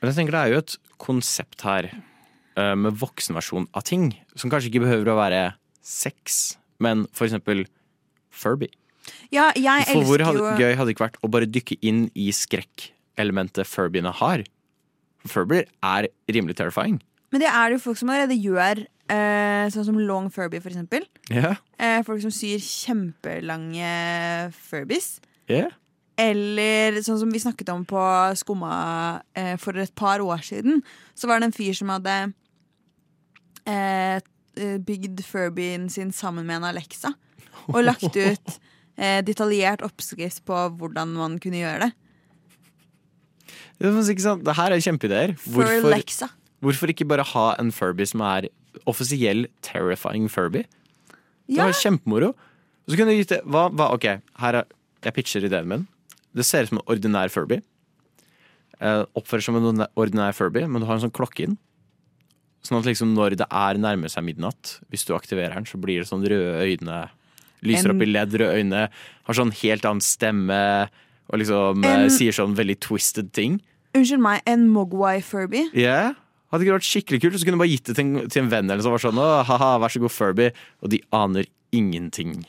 Men 0.00 0.10
jeg 0.10 0.18
tenker 0.18 0.38
det 0.38 0.42
er 0.42 0.54
jo 0.56 0.64
et 0.64 0.76
konsept 1.02 1.62
her 1.68 1.92
uh, 1.92 2.74
med 2.74 2.98
voksenversjon 2.98 3.70
av 3.76 3.86
ting, 3.86 4.10
som 4.34 4.50
kanskje 4.50 4.72
ikke 4.72 4.86
behøver 4.88 5.12
å 5.12 5.20
være 5.20 5.44
sex, 5.86 6.56
men 6.82 7.06
for 7.14 7.28
eksempel 7.28 7.68
Furby. 8.36 8.68
Ja, 9.32 9.50
jeg 9.54 9.86
For 9.90 10.06
hvor 10.06 10.22
hadde, 10.26 10.42
jo 10.42 10.52
gøy 10.58 10.74
hadde 10.74 10.90
det 10.90 10.96
ikke 10.96 11.06
vært 11.06 11.20
å 11.22 11.30
bare 11.30 11.48
dykke 11.50 11.78
inn 11.86 12.06
i 12.18 12.28
skrekkelementet 12.34 13.68
Furbyene 13.68 14.12
har? 14.20 14.44
Furbyer 15.26 15.66
er 15.82 16.08
rimelig 16.30 16.56
terrifying. 16.58 17.00
Men 17.34 17.42
det 17.42 17.48
er 17.50 17.70
det 17.70 17.78
jo 17.78 17.84
folk 17.88 17.98
som 18.00 18.10
allerede 18.12 18.36
gjør, 18.38 18.84
eh, 19.10 19.66
sånn 19.74 19.88
som 19.88 19.98
Long 19.98 20.28
Furby, 20.30 20.60
for 20.62 20.70
eksempel. 20.70 21.06
Yeah. 21.30 21.58
Eh, 21.78 22.02
folk 22.06 22.22
som 22.22 22.34
syr 22.34 22.62
kjempelange 22.62 24.52
Furbies. 24.54 25.18
yeah. 25.48 25.74
Eller 26.16 26.96
sånn 27.04 27.18
som 27.20 27.28
vi 27.28 27.42
snakket 27.42 27.68
om 27.74 27.82
på 27.84 28.02
Skumma 28.40 29.20
eh, 29.36 29.56
for 29.60 29.76
et 29.76 29.92
par 29.94 30.22
år 30.24 30.40
siden. 30.40 30.80
Så 31.14 31.28
var 31.28 31.40
det 31.40 31.50
en 31.50 31.52
fyr 31.52 31.76
som 31.76 31.92
hadde 31.92 32.14
eh, 33.68 34.22
bygd 34.56 35.20
Furbyen 35.26 35.90
sin 35.92 36.14
sammen 36.16 36.46
med 36.48 36.62
en 36.62 36.70
Alexa. 36.70 37.12
Og 37.72 37.82
lagt 37.84 38.16
ut 38.16 38.58
eh, 38.96 39.20
detaljert 39.26 39.84
oppskrift 39.86 40.44
på 40.48 40.60
hvordan 40.78 41.14
man 41.16 41.38
kunne 41.42 41.60
gjøre 41.62 41.86
det. 41.86 41.92
Det, 43.76 43.90
er 43.90 44.10
ikke 44.12 44.24
sant? 44.24 44.44
Dette 44.46 44.66
er 44.66 44.80
kjempeideer. 44.80 45.34
For 45.42 45.66
Hvorfor, 45.84 46.30
hvorfor 46.64 46.92
ikke 46.92 47.08
bare 47.08 47.26
ha 47.34 47.46
en 47.60 47.72
Furby 47.74 48.06
som 48.08 48.22
er 48.24 48.48
offisiell 48.88 49.46
terrifying 49.62 50.30
Furby? 50.32 50.64
Det 51.46 51.56
Ja. 51.56 51.66
var 51.68 51.72
kjempemoro. 51.72 52.28
Og 52.28 52.88
så 52.90 52.96
kunne 52.96 53.12
du 53.12 53.18
gitt 53.20 53.28
det 53.34 53.42
hva, 53.44 53.68
hva, 53.70 53.92
Ok, 53.94 54.04
her 54.40 54.54
er, 54.54 54.64
jeg 55.02 55.14
pitcher 55.14 55.44
ideen 55.44 55.68
min. 55.68 55.86
Det 56.34 56.44
ser 56.44 56.62
ut 56.62 56.68
som 56.68 56.78
en 56.78 56.88
ordinær 56.96 57.30
Furby. 57.30 57.62
Eh, 58.80 59.04
oppfører 59.16 59.42
seg 59.42 59.54
som 59.54 59.56
en 59.56 59.86
ordinær 59.96 60.34
Furby, 60.34 60.66
men 60.66 60.80
du 60.82 60.86
har 60.86 60.96
en 60.96 61.04
sånn 61.08 61.14
klokke 61.14 61.44
inn. 61.46 61.58
Sånn 62.66 62.78
at 62.80 62.84
liksom 62.88 63.14
når 63.14 63.36
det 63.36 63.46
er 63.50 63.78
nærmer 63.78 64.10
seg 64.10 64.24
midnatt, 64.26 64.80
hvis 64.90 65.04
du 65.06 65.14
aktiverer 65.14 65.54
den, 65.54 65.64
så 65.68 65.78
blir 65.78 66.00
det 66.02 66.08
sånn 66.08 66.24
røde 66.26 66.64
øyne. 66.66 67.10
Lyser 67.62 67.90
En- 67.90 67.96
opp 67.96 68.02
i 68.02 68.10
ledd, 68.10 68.34
røde 68.36 68.60
øyne. 68.60 68.88
Har 69.24 69.34
sånn 69.34 69.52
helt 69.62 69.84
annen 69.88 70.00
stemme. 70.04 70.60
Og 71.30 71.38
liksom 71.40 71.84
eh, 71.84 72.04
En- 72.04 72.10
sier 72.10 72.32
sånn 72.36 72.54
veldig 72.58 72.78
twisted 72.80 73.32
ting. 73.32 73.60
Unnskyld 73.96 74.20
meg, 74.20 74.42
en 74.46 74.68
Mogwai 74.68 75.20
Furby? 75.24 75.70
Ja, 75.74 76.12
Hadde 76.52 76.62
ikke 76.62 76.70
det 76.70 76.78
vært 76.78 76.86
skikkelig 76.86 77.18
kult, 77.24 77.34
så 77.40 77.44
kunne 77.44 77.56
du 77.58 77.62
bare 77.64 77.72
gitt 77.72 77.88
det 77.88 77.94
til 77.96 78.04
en, 78.06 78.28
til 78.30 78.42
en 78.44 78.50
venn 78.52 78.70
eller 78.70 78.82
så 78.84 78.90
var 78.92 79.02
sånn, 79.02 79.18
ha 79.18 79.56
ha, 79.58 79.70
vær 79.82 79.90
så 79.90 79.98
god, 79.98 80.12
Furby. 80.14 80.50
Og 80.80 80.92
de 80.92 81.00
aner 81.12 81.48
ingenting 81.74 82.44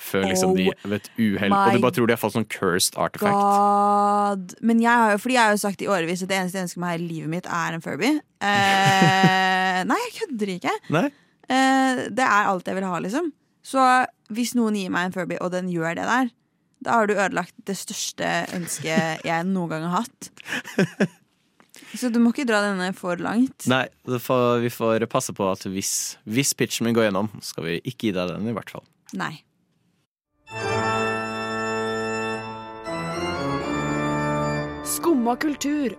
før 0.00 0.26
liksom 0.28 0.52
de 0.56 0.66
Oh 0.70 0.88
ved 0.88 1.00
et 1.00 1.08
uhell. 1.18 1.52
Og 1.52 1.72
du 1.76 1.82
bare 1.82 1.92
tror 1.96 2.06
de 2.08 2.14
har 2.14 2.20
fått 2.20 2.36
sånn 2.36 2.46
cursed 2.48 2.96
artifact. 3.00 4.54
Men 4.64 4.80
jeg 4.80 4.92
har 4.92 5.14
jo, 5.14 5.18
fordi 5.24 5.36
jeg 5.36 5.42
har 5.44 5.56
jo 5.56 5.60
sagt 5.64 5.82
i 5.84 5.88
årevis 5.92 6.22
at 6.24 6.30
det 6.30 6.38
eneste 6.38 6.58
jeg 6.60 6.68
ønsker 6.68 6.82
meg 6.84 7.00
i 7.00 7.04
livet 7.04 7.32
mitt, 7.32 7.48
er 7.48 7.76
en 7.76 7.84
Furby. 7.84 8.12
Eh, 8.44 9.80
nei, 9.90 9.98
jeg 10.06 10.14
kødder 10.20 10.54
ikke. 10.58 10.76
Eh, 11.50 12.04
det 12.12 12.24
er 12.28 12.50
alt 12.52 12.68
jeg 12.68 12.78
vil 12.78 12.88
ha, 12.88 13.00
liksom. 13.04 13.32
Så 13.66 13.80
hvis 14.30 14.54
noen 14.58 14.78
gir 14.78 14.92
meg 14.92 15.08
en 15.08 15.14
Furby, 15.14 15.38
og 15.42 15.52
den 15.54 15.70
gjør 15.72 15.96
det 15.98 16.06
der, 16.08 16.30
da 16.80 16.96
har 16.96 17.08
du 17.10 17.16
ødelagt 17.16 17.56
det 17.68 17.76
største 17.76 18.28
ønsket 18.56 19.26
jeg 19.26 19.48
noen 19.48 19.72
gang 19.74 19.88
har 19.90 20.04
hatt. 20.04 20.30
Så 21.98 22.08
du 22.12 22.20
må 22.22 22.30
ikke 22.30 22.46
dra 22.48 22.60
denne 22.62 22.92
for 22.96 23.18
langt. 23.20 23.66
Nei, 23.70 23.84
får, 24.06 24.60
vi 24.62 24.70
får 24.72 25.04
passe 25.10 25.34
på 25.36 25.48
at 25.50 25.66
hvis, 25.66 25.92
hvis 26.24 26.54
pitchen 26.54 26.86
min 26.86 26.96
går 26.96 27.08
gjennom, 27.08 27.30
skal 27.44 27.66
vi 27.66 27.78
ikke 27.82 28.08
gi 28.08 28.14
deg 28.16 28.30
den, 28.30 28.46
i 28.48 28.54
hvert 28.54 28.70
fall. 28.70 28.86
Nei. 29.18 29.34
Skumma 34.86 35.34
kultur. 35.42 35.98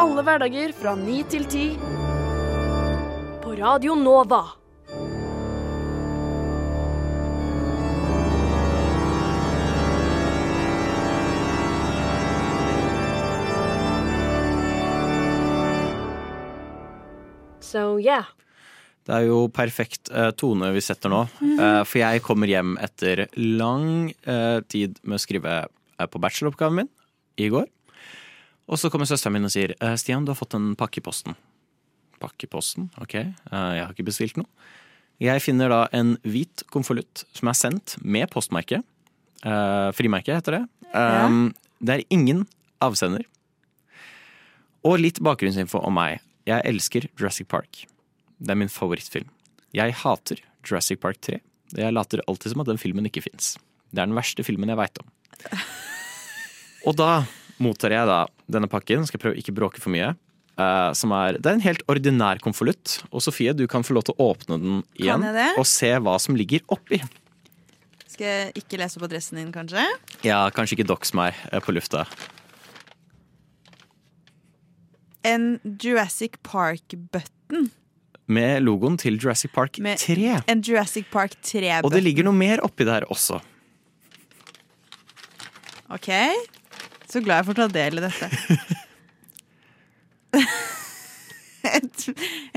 Alle 0.00 0.24
hverdager 0.26 0.74
fra 0.76 0.96
ni 0.98 1.22
til 1.30 1.46
ti. 1.48 1.68
På 3.44 3.54
Radio 3.60 3.94
Nova. 3.98 4.63
So 17.74 17.98
yeah. 17.98 18.30
Det 19.04 19.12
er 19.12 19.26
jo 19.28 19.44
perfekt 19.52 20.08
eh, 20.14 20.30
tone 20.38 20.70
vi 20.72 20.80
setter 20.80 21.12
nå, 21.12 21.24
eh, 21.44 21.80
for 21.84 22.00
jeg 22.00 22.22
kommer 22.24 22.48
hjem 22.48 22.78
etter 22.80 23.26
lang 23.36 24.14
eh, 24.24 24.60
tid 24.70 24.96
med 25.04 25.18
å 25.18 25.20
skrive 25.20 25.56
eh, 25.66 26.06
på 26.08 26.20
bacheloroppgaven 26.22 26.78
min 26.78 26.88
i 27.36 27.50
går. 27.52 27.66
Og 28.64 28.80
så 28.80 28.88
kommer 28.88 29.10
søsteren 29.10 29.36
min 29.36 29.44
og 29.44 29.52
sier 29.52 29.74
Stian, 30.00 30.24
du 30.24 30.32
har 30.32 30.38
fått 30.38 30.56
en 30.56 30.72
pakke 30.80 31.02
i 31.02 31.04
posten. 31.04 31.36
Pakke 32.22 32.46
i 32.46 32.48
posten? 32.48 32.88
Ok, 33.02 33.18
jeg 33.18 33.82
har 33.82 33.92
ikke 33.92 34.06
bestilt 34.08 34.38
noe. 34.40 34.48
Jeg 35.20 35.42
finner 35.44 35.68
da 35.68 35.82
en 35.92 36.14
hvit 36.24 36.64
konvolutt 36.72 37.26
som 37.36 37.50
er 37.52 37.58
sendt 37.58 37.98
med 38.00 38.30
postmerke. 38.32 38.80
Frimerke 39.98 40.38
heter 40.38 40.56
det. 40.56 40.62
Ja. 40.94 41.28
Det 41.84 41.98
er 41.98 42.06
ingen 42.14 42.46
avsender. 42.82 43.26
Og 44.80 44.96
litt 45.02 45.20
bakgrunnsinfo 45.20 45.84
om 45.84 46.00
meg. 46.00 46.23
Jeg 46.48 46.60
elsker 46.68 47.06
Jurassic 47.16 47.48
Park. 47.48 47.84
Det 48.38 48.52
er 48.52 48.58
min 48.60 48.72
favorittfilm. 48.72 49.30
Jeg 49.74 49.94
hater 50.02 50.42
Jurassic 50.64 51.00
Park 51.00 51.20
3. 51.24 51.38
Jeg 51.74 51.94
later 51.94 52.22
alltid 52.28 52.52
som 52.52 52.62
at 52.62 52.68
den 52.68 52.80
filmen 52.80 53.08
ikke 53.08 53.24
fins. 53.24 53.54
Det 53.90 54.02
er 54.02 54.10
den 54.10 54.18
verste 54.18 54.44
filmen 54.46 54.70
jeg 54.70 54.78
veit 54.78 55.00
om. 55.00 55.08
Og 56.88 56.98
da 56.98 57.24
mottar 57.62 57.94
jeg 57.94 58.10
da 58.10 58.20
denne 58.50 58.68
pakken, 58.68 59.06
skal 59.08 59.18
jeg 59.18 59.24
prøve 59.24 59.38
å 59.38 59.40
ikke 59.40 59.56
bråke 59.56 59.82
for 59.82 59.94
mye. 59.94 60.12
Uh, 60.54 60.92
som 60.94 61.10
er, 61.16 61.40
det 61.42 61.50
er 61.50 61.56
en 61.56 61.64
helt 61.64 61.82
ordinær 61.90 62.38
konvolutt. 62.44 63.00
Og 63.10 63.24
Sofie, 63.24 63.54
du 63.56 63.64
kan 63.70 63.86
få 63.86 63.96
lov 63.96 64.06
til 64.06 64.14
å 64.18 64.30
åpne 64.30 64.60
den 64.60 64.82
igjen 65.00 65.24
og 65.56 65.66
se 65.66 65.90
hva 65.96 66.18
som 66.22 66.36
ligger 66.38 66.62
oppi. 66.74 67.00
Skal 68.14 68.28
jeg 68.28 68.60
ikke 68.60 68.78
lese 68.78 69.00
opp 69.00 69.08
adressen 69.08 69.40
din, 69.40 69.50
kanskje? 69.54 69.82
Ja, 70.22 70.44
kanskje 70.54 70.78
ikke 70.78 70.92
dox 70.92 71.10
meg 71.18 71.34
eh, 71.50 71.58
på 71.58 71.74
lufta. 71.74 72.04
En 75.24 75.58
Jurassic 75.80 76.36
Park-button. 76.44 77.70
Med 78.26 78.62
logoen 78.64 78.96
til 79.00 79.16
Jurassic 79.20 79.52
Park 79.52 79.78
3. 79.80 80.42
En 80.48 80.60
Jurassic 80.64 81.08
Park 81.12 81.36
3-button. 81.40 81.84
Og 81.88 81.92
det 81.92 82.02
ligger 82.04 82.28
noe 82.28 82.36
mer 82.36 82.60
oppi 82.64 82.86
der 82.88 83.06
også. 83.12 83.40
Ok, 85.92 86.08
så 87.08 87.20
glad 87.22 87.42
jeg 87.42 87.46
får 87.50 87.58
ta 87.60 87.66
del 87.70 88.00
i 88.00 88.04
dette. 88.04 88.28
et, 91.78 92.06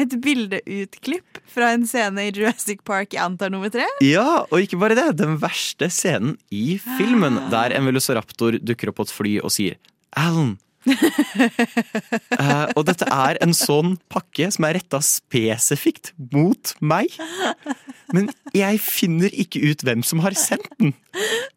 et 0.04 0.16
bildeutklipp 0.24 1.42
fra 1.52 1.74
en 1.76 1.84
scene 1.88 2.28
i 2.28 2.32
Jurassic 2.32 2.84
Park 2.88 3.16
jeg 3.16 3.24
antar 3.24 3.52
nummer 3.54 3.72
tre. 3.74 3.88
Ja, 4.04 4.44
og 4.48 4.64
ikke 4.64 4.80
bare 4.82 4.98
det. 4.98 5.10
Den 5.20 5.38
verste 5.44 5.92
scenen 5.94 6.38
i 6.52 6.80
filmen, 6.98 7.40
der 7.54 7.76
en 7.78 7.88
velociraptor 7.88 8.60
dukker 8.60 8.92
opp 8.92 9.00
på 9.02 9.08
et 9.08 9.18
fly 9.20 9.36
og 9.44 9.54
sier 9.56 9.78
'Alan'. 10.18 10.58
Eh, 12.38 12.68
og 12.78 12.84
dette 12.88 13.06
er 13.10 13.38
en 13.42 13.54
sånn 13.56 13.96
pakke 14.12 14.48
som 14.54 14.66
er 14.68 14.78
retta 14.78 15.00
spesifikt 15.04 16.12
mot 16.34 16.74
meg. 16.80 17.14
Men 18.14 18.30
jeg 18.56 18.80
finner 18.84 19.34
ikke 19.34 19.62
ut 19.66 19.84
hvem 19.86 20.04
som 20.06 20.22
har 20.24 20.36
sendt 20.38 20.68
den. 20.78 20.94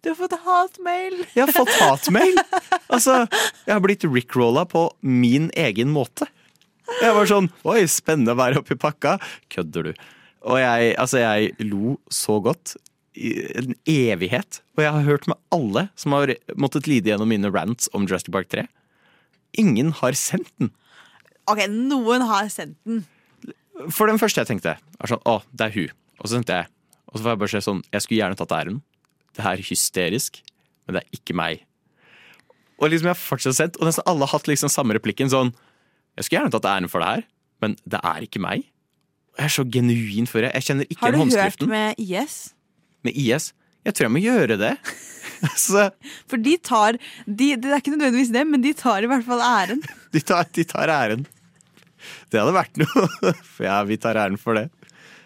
Du 0.01 0.11
har 0.13 0.19
fått 0.19 0.37
hatmail! 0.47 1.21
Jeg 1.37 1.45
har 1.45 1.53
fått 1.55 1.73
hatmail. 1.81 2.41
Altså, 2.91 3.23
jeg 3.67 3.75
har 3.75 3.83
blitt 3.85 4.07
rickrolla 4.09 4.65
på 4.69 4.89
min 5.05 5.51
egen 5.59 5.93
måte. 5.95 6.27
Jeg 6.99 7.15
var 7.15 7.29
sånn 7.31 7.51
Oi, 7.69 7.85
spennende 7.91 8.35
å 8.35 8.41
være 8.41 8.63
oppi 8.63 8.79
pakka. 8.81 9.19
Kødder 9.53 9.91
du? 9.91 9.93
Og 10.49 10.59
jeg, 10.59 10.95
altså, 10.99 11.21
jeg 11.23 11.69
lo 11.69 11.99
så 12.13 12.41
godt. 12.43 12.75
En 13.21 13.75
evighet. 13.91 14.63
Og 14.79 14.85
jeg 14.87 14.97
har 14.97 15.07
hørt 15.07 15.29
med 15.31 15.39
alle 15.55 15.89
som 15.99 16.17
har 16.17 16.33
måttet 16.59 16.89
lide 16.91 17.13
gjennom 17.13 17.31
mine 17.31 17.51
rants 17.53 17.91
om 17.95 18.09
Jurassic 18.09 18.33
Park 18.35 18.51
3. 18.55 18.67
Ingen 19.59 19.93
har 19.99 20.17
sendt 20.19 20.51
den. 20.61 20.71
Ok, 21.51 21.65
noen 21.73 22.23
har 22.29 22.51
sendt 22.53 22.79
den. 22.87 23.03
For 23.91 24.11
den 24.11 24.21
første 24.21 24.43
jeg 24.43 24.51
tenkte, 24.51 24.77
var 25.01 25.09
sånn 25.11 25.23
Å, 25.25 25.41
det 25.57 25.67
er 25.71 25.75
hun. 25.75 25.97
Og 26.21 26.29
så 26.29 26.37
tenkte 26.37 26.59
jeg 26.59 26.69
Og 27.09 27.15
så 27.17 27.23
får 27.25 27.31
jeg 27.33 27.41
bare 27.41 27.53
se 27.55 27.61
sånn 27.65 27.79
Jeg 27.89 28.05
skulle 28.05 28.19
gjerne 28.21 28.37
tatt 28.37 28.53
æren. 28.53 28.81
Det 29.37 29.47
er 29.47 29.63
hysterisk, 29.65 30.41
men 30.85 30.99
det 30.99 31.03
er 31.03 31.17
ikke 31.17 31.37
meg. 31.39 31.63
Og 32.81 32.91
liksom 32.91 33.09
jeg 33.09 33.15
har 33.15 33.21
fortsatt 33.21 33.57
sendt, 33.57 33.79
og 33.81 33.89
nesten 33.89 34.05
alle 34.11 34.27
har 34.27 34.35
hatt 34.35 34.51
liksom 34.51 34.73
samme 34.73 34.97
replikken 34.97 35.31
sånn 35.33 35.53
Jeg 36.19 36.27
skulle 36.27 36.41
gjerne 36.43 36.55
tatt 36.57 36.69
æren 36.69 36.91
for 36.93 37.03
det 37.03 37.09
her, 37.15 37.25
men 37.65 37.77
det 37.89 38.01
er 38.13 38.27
ikke 38.27 38.43
meg. 38.43 38.67
Jeg 39.39 39.47
er 39.47 39.55
så 39.55 39.65
genuin 39.65 40.29
for 40.29 40.45
det. 40.45 40.53
Jeg 40.59 40.67
kjenner 40.69 40.89
ikke 40.91 41.13
håndskriften 41.15 41.71
Har 41.71 41.95
du 41.95 41.97
hørt 41.97 41.97
med 41.97 42.05
IS? 42.05 42.39
Med 43.07 43.17
IS. 43.17 43.53
Jeg 43.87 43.97
tror 43.97 44.09
jeg 44.11 44.13
må 44.13 44.21
gjøre 44.21 44.59
det. 44.61 44.75
så 45.67 45.89
For 46.31 46.41
de 46.41 46.57
tar 46.61 46.99
de, 47.27 47.55
Det 47.57 47.71
er 47.71 47.79
ikke 47.81 47.95
nødvendigvis 47.95 48.33
dem, 48.35 48.51
men 48.55 48.65
de 48.65 48.75
tar 48.77 49.05
i 49.05 49.11
hvert 49.11 49.27
fall 49.27 49.43
æren. 49.45 49.81
de 50.15 50.21
tar, 50.25 50.49
de 50.57 50.67
tar 50.69 50.93
æren. 50.93 51.25
Det 52.33 52.41
hadde 52.41 52.57
vært 52.57 52.81
noe. 52.81 53.35
Ja, 53.67 53.81
vi 53.89 53.99
tar 54.01 54.21
æren 54.21 54.41
for 54.41 54.59
det. 54.59 54.69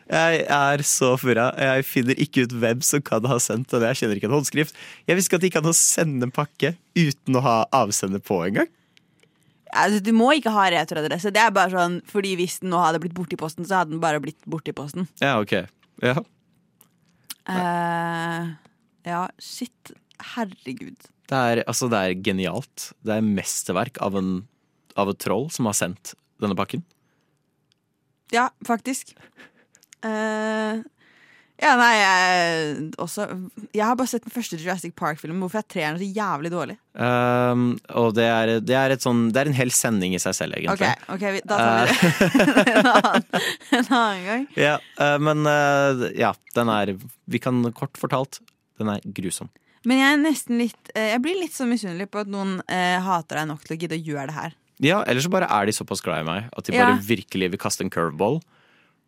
Jeg 0.05 0.43
er 0.53 0.83
så 0.85 1.15
furra. 1.17 1.49
Jeg 1.57 1.85
finner 1.89 2.19
ikke 2.21 2.45
ut 2.45 2.53
hvem 2.61 2.83
som 2.85 3.01
kan 3.05 3.25
ha 3.31 3.39
sendt 3.41 3.73
den. 3.73 3.87
Jeg 3.89 4.03
kjenner 4.03 4.19
ikke 4.19 4.29
en 4.29 4.37
håndskrift. 4.37 4.77
Jeg 5.09 5.17
visste 5.17 5.31
ikke 5.31 5.39
at 5.39 5.45
det 5.45 5.51
gikk 5.51 5.61
an 5.63 5.71
å 5.71 5.77
sende 5.79 6.29
en 6.29 6.35
pakke 6.35 6.75
uten 6.99 7.39
å 7.39 7.45
ha 7.45 7.55
avsender 7.73 8.21
på 8.25 8.43
engang. 8.45 8.69
Altså, 9.75 9.99
du 10.05 10.13
må 10.15 10.29
ikke 10.37 10.53
ha 10.55 10.69
returadresse. 10.75 11.33
Det 11.35 11.41
er 11.43 11.55
bare 11.55 11.73
sånn, 11.73 11.99
fordi 12.11 12.35
Hvis 12.39 12.61
den 12.63 12.71
nå 12.75 12.83
hadde 12.83 13.01
blitt 13.03 13.17
borti 13.17 13.39
posten, 13.41 13.67
så 13.67 13.81
hadde 13.81 13.95
den 13.95 14.03
bare 14.03 14.21
blitt 14.23 14.39
borti 14.47 14.75
posten. 14.77 15.09
Ja, 15.23 15.39
ok. 15.41 15.57
Ja. 16.05 16.21
Uh, 17.49 18.55
ja, 19.09 19.25
shit. 19.43 19.95
Herregud. 20.33 21.11
Det 21.31 21.39
er, 21.39 21.63
altså, 21.71 21.89
det 21.93 22.01
er 22.01 22.17
genialt. 22.27 22.91
Det 23.05 23.15
er 23.17 23.25
mesterverk 23.25 24.01
av, 24.05 24.17
en, 24.21 24.33
av 25.01 25.13
et 25.13 25.21
troll 25.25 25.47
som 25.55 25.69
har 25.71 25.77
sendt 25.79 26.15
denne 26.43 26.57
pakken. 26.59 26.83
Ja, 28.35 28.49
faktisk. 28.67 29.15
Uh, 30.05 30.83
Ja, 31.63 31.77
nei, 31.79 31.93
jeg, 31.97 32.87
også, 32.99 33.25
jeg 33.71 33.85
har 33.87 33.95
bare 33.97 34.11
sett 34.11 34.25
den 34.27 34.33
første 34.35 34.57
Jurassic 34.59 34.91
Park-filmen. 34.99 35.39
Hvorfor 35.39 35.61
er 35.61 35.67
treeren 35.71 36.01
så 36.01 36.09
jævlig 36.11 36.51
dårlig? 36.51 36.75
Um, 36.99 37.77
og 37.95 38.11
det 38.19 38.25
er, 38.27 38.51
det, 38.59 38.75
er 38.75 38.95
et 38.97 39.05
sånn, 39.07 39.29
det 39.33 39.39
er 39.45 39.51
en 39.53 39.57
hel 39.57 39.71
sending 39.73 40.17
i 40.19 40.21
seg 40.21 40.35
selv, 40.35 40.59
egentlig. 40.59 40.91
ok, 41.15 41.25
vi- 41.37 41.45
da 41.47 41.61
tar 41.61 41.93
vi 41.93 42.51
det 42.59 42.75
en, 42.75 42.89
annen, 42.91 43.29
en 43.79 43.87
annen 43.87 44.27
gang. 44.27 44.47
Ja, 44.59 44.75
uh, 44.99 45.15
men 45.23 45.47
uh, 45.47 46.05
ja, 46.19 46.33
den 46.59 46.75
er 46.75 46.97
Vi 47.31 47.41
kan 47.47 47.63
kort 47.79 48.03
fortalt, 48.03 48.43
den 48.83 48.91
er 48.91 49.07
grusom. 49.15 49.49
Men 49.85 50.01
jeg 50.01 50.13
er 50.15 50.21
nesten 50.23 50.59
litt 50.61 50.91
eh, 50.97 51.11
Jeg 51.13 51.21
blir 51.25 51.37
litt 51.41 51.53
så 51.57 51.67
misunnelig 51.69 52.07
på 52.13 52.23
at 52.23 52.31
noen 52.33 52.57
eh, 52.73 52.97
hater 53.05 53.41
deg 53.43 53.49
nok 53.51 53.65
til 53.67 53.77
å 53.77 53.81
gidde 53.83 53.99
å 53.99 54.05
gjøre 54.07 54.27
det 54.31 54.37
her. 54.39 54.55
Ja, 54.83 55.03
Eller 55.07 55.23
så 55.23 55.31
bare 55.31 55.49
er 55.53 55.69
de 55.69 55.75
såpass 55.77 56.03
glad 56.05 56.25
i 56.25 56.29
meg 56.29 56.49
at 56.57 56.65
de 56.67 56.75
Ja. 56.75 56.87
bare 56.87 57.03
virkelig 57.05 57.51
vil 57.53 57.61
kaste 57.63 57.85
en 57.85 57.93
curveball. 57.93 58.41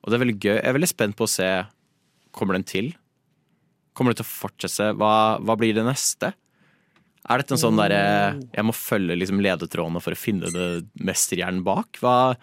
Og 0.05 0.11
det 0.13 0.19
er 0.19 0.23
veldig 0.25 0.39
gøy. 0.39 0.55
Jeg 0.61 0.67
er 0.69 0.77
veldig 0.77 0.93
spent 0.93 1.17
på 1.19 1.27
å 1.27 1.33
se 1.33 1.49
Kommer 2.37 2.53
den 2.59 2.67
til. 2.69 2.91
Kommer 3.97 4.13
det 4.13 4.19
til 4.21 4.27
å 4.27 4.33
fortsette? 4.45 4.91
Hva, 5.01 5.39
hva 5.41 5.55
blir 5.57 5.73
det 5.73 5.87
neste? 5.87 6.35
Er 7.27 7.41
dette 7.41 7.57
en 7.57 7.63
sånn 7.63 7.79
derre 7.81 8.37
Jeg 8.53 8.65
må 8.69 8.75
følge 8.77 9.17
liksom 9.17 9.41
ledetrådene 9.43 10.03
for 10.05 10.13
å 10.13 10.21
finne 10.21 10.51
det 10.53 10.67
mesterhjernen 11.01 11.65
bak? 11.67 11.97
Hva 12.03 12.37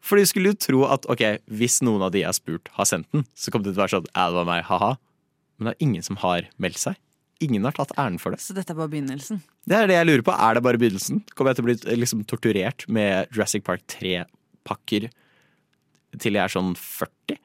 For 0.00 0.16
du 0.16 0.24
skulle 0.24 0.54
jo 0.54 0.56
tro 0.58 0.80
at 0.88 1.04
ok, 1.12 1.44
hvis 1.52 1.82
noen 1.84 2.02
av 2.06 2.14
de 2.14 2.22
jeg 2.24 2.30
har 2.30 2.38
spurt, 2.38 2.72
har 2.78 2.88
sendt 2.88 3.10
den, 3.12 3.26
så 3.36 3.52
kommer 3.52 3.68
det 3.68 3.74
til 3.76 3.82
å 3.82 3.84
være 3.84 3.94
sånn 3.98 4.08
Ja, 4.16 4.24
det 4.32 4.38
var 4.40 4.48
meg, 4.48 4.64
ha-ha. 4.72 4.90
Men 5.60 5.68
det 5.68 5.74
er 5.76 5.84
ingen 5.86 6.02
som 6.06 6.16
har 6.24 6.48
meldt 6.56 6.80
seg. 6.80 6.96
Ingen 7.40 7.64
har 7.64 7.76
tatt 7.76 7.94
æren 7.96 8.18
for 8.20 8.34
det. 8.34 8.42
Så 8.44 8.54
dette 8.56 8.74
er 8.74 8.78
bare 8.78 8.92
begynnelsen. 8.92 9.40
Det 9.68 9.76
er 9.76 9.88
det 9.88 9.96
jeg 9.96 10.08
lurer 10.08 10.24
på. 10.26 10.34
Er 10.34 10.56
det 10.56 10.64
bare 10.66 10.80
begynnelsen? 10.80 11.22
Kommer 11.32 11.54
jeg 11.54 11.60
til 11.60 11.64
å 11.64 11.68
bli 11.70 12.00
liksom, 12.02 12.24
torturert 12.28 12.84
med 12.92 13.30
Jurassic 13.32 13.64
Park 13.64 13.86
3-pakker 13.94 15.08
til 16.20 16.36
jeg 16.36 16.42
er 16.42 16.52
sånn 16.52 16.74
40? 16.76 17.40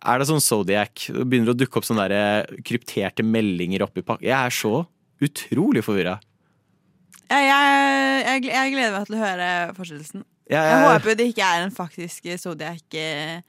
Er 0.00 0.22
det 0.22 0.30
sånn 0.30 0.40
Zodiac? 0.40 1.04
Begynner 1.12 1.52
å 1.52 1.58
dukke 1.58 1.80
opp 1.80 1.88
sånne 1.88 2.08
eh, 2.16 2.56
krypterte 2.64 3.26
meldinger 3.26 3.84
oppi 3.84 4.04
pakken? 4.06 4.30
Jeg 4.30 4.38
er 4.38 4.56
så 4.56 4.74
utrolig 5.20 5.84
forvirra. 5.84 6.16
Jeg, 7.30 7.46
jeg, 7.46 8.46
jeg, 8.48 8.72
gleder 8.72 8.96
meg 8.96 9.06
til 9.06 9.18
å 9.18 9.22
høre 9.22 9.48
fortsettelsen. 9.76 10.24
Jeg, 10.50 10.66
Jeg 10.66 10.86
håper 10.88 11.18
det 11.18 11.26
ikke 11.30 11.46
er 11.46 11.66
en 11.66 11.74
faktisk 11.74 12.32
Zodiac 12.40 12.96
eh, 12.98 13.42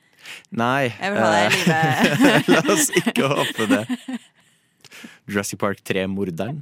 Nei. 0.53 0.91
Jeg 0.91 1.13
vil 1.13 1.23
ha 1.23 1.29
det 1.31 1.39
i 1.41 1.47
eh, 1.47 1.55
livet. 1.55 2.49
La 2.53 2.61
oss 2.75 2.91
ikke 2.99 3.31
håpe 3.31 3.67
det. 3.71 3.81
Jurassic 5.27 5.59
Park 5.59 5.83
3-morderen. 5.87 6.61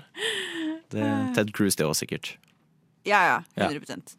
Ted 0.89 1.51
Cruz, 1.53 1.75
det 1.77 1.85
òg, 1.85 1.95
sikkert. 1.97 2.35
Ja, 3.07 3.21
ja. 3.25 3.37
Ja. 3.55 3.69
100 3.69 4.17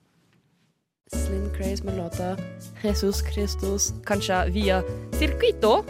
Slim 1.10 1.50
Craze 1.56 1.82
med 1.84 1.96
låta 1.98 2.36
Jesus 2.82 3.18
Christus, 3.32 3.90
kanskje 4.06 4.44
via 4.54 4.82
Circuito 5.18 5.84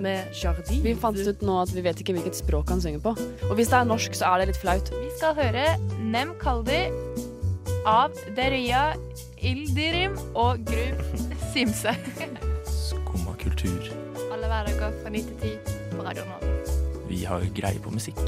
med 0.00 0.24
Jardin. 0.32 0.82
Vi 0.82 0.94
fant 0.96 1.18
ut 1.20 1.42
nå 1.44 1.58
at 1.62 1.72
vi 1.74 1.84
vet 1.84 2.00
ikke 2.00 2.16
hvilket 2.16 2.38
språk 2.38 2.72
han 2.72 2.80
synger 2.80 3.02
på. 3.04 3.12
Og 3.50 3.54
hvis 3.58 3.68
det 3.68 3.76
er 3.78 3.90
norsk, 3.90 4.16
så 4.16 4.32
er 4.32 4.40
det 4.42 4.48
litt 4.54 4.60
flaut. 4.62 4.88
Vi 4.88 5.10
skal 5.18 5.36
høre 5.36 5.66
Nem 6.00 6.32
Kaldi 6.40 6.80
av 7.84 8.16
Deria 8.38 8.94
Ildirim 9.44 10.16
og 10.32 10.64
Gru 10.64 11.20
Simse. 11.52 11.92
Skumma 12.64 13.36
kultur. 13.44 13.92
Alle 14.32 14.48
hverdager 14.48 14.96
fra 15.02 15.12
9 15.12 15.26
til 15.28 15.58
10 15.60 15.92
på 15.92 16.08
Radio 16.08 16.24
Nova. 16.32 16.63
Vi 17.14 17.22
har 17.30 17.44
greie 17.54 17.78
på 17.78 17.92
musikk. 17.94 18.18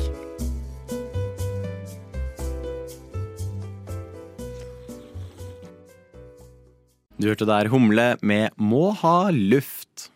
Du 7.16 7.26
hørte 7.26 7.48
der 7.48 7.66
Humle 7.72 8.04
med 8.22 8.54
Må 8.60 8.92
ha 9.00 9.32
luft. 9.34 10.12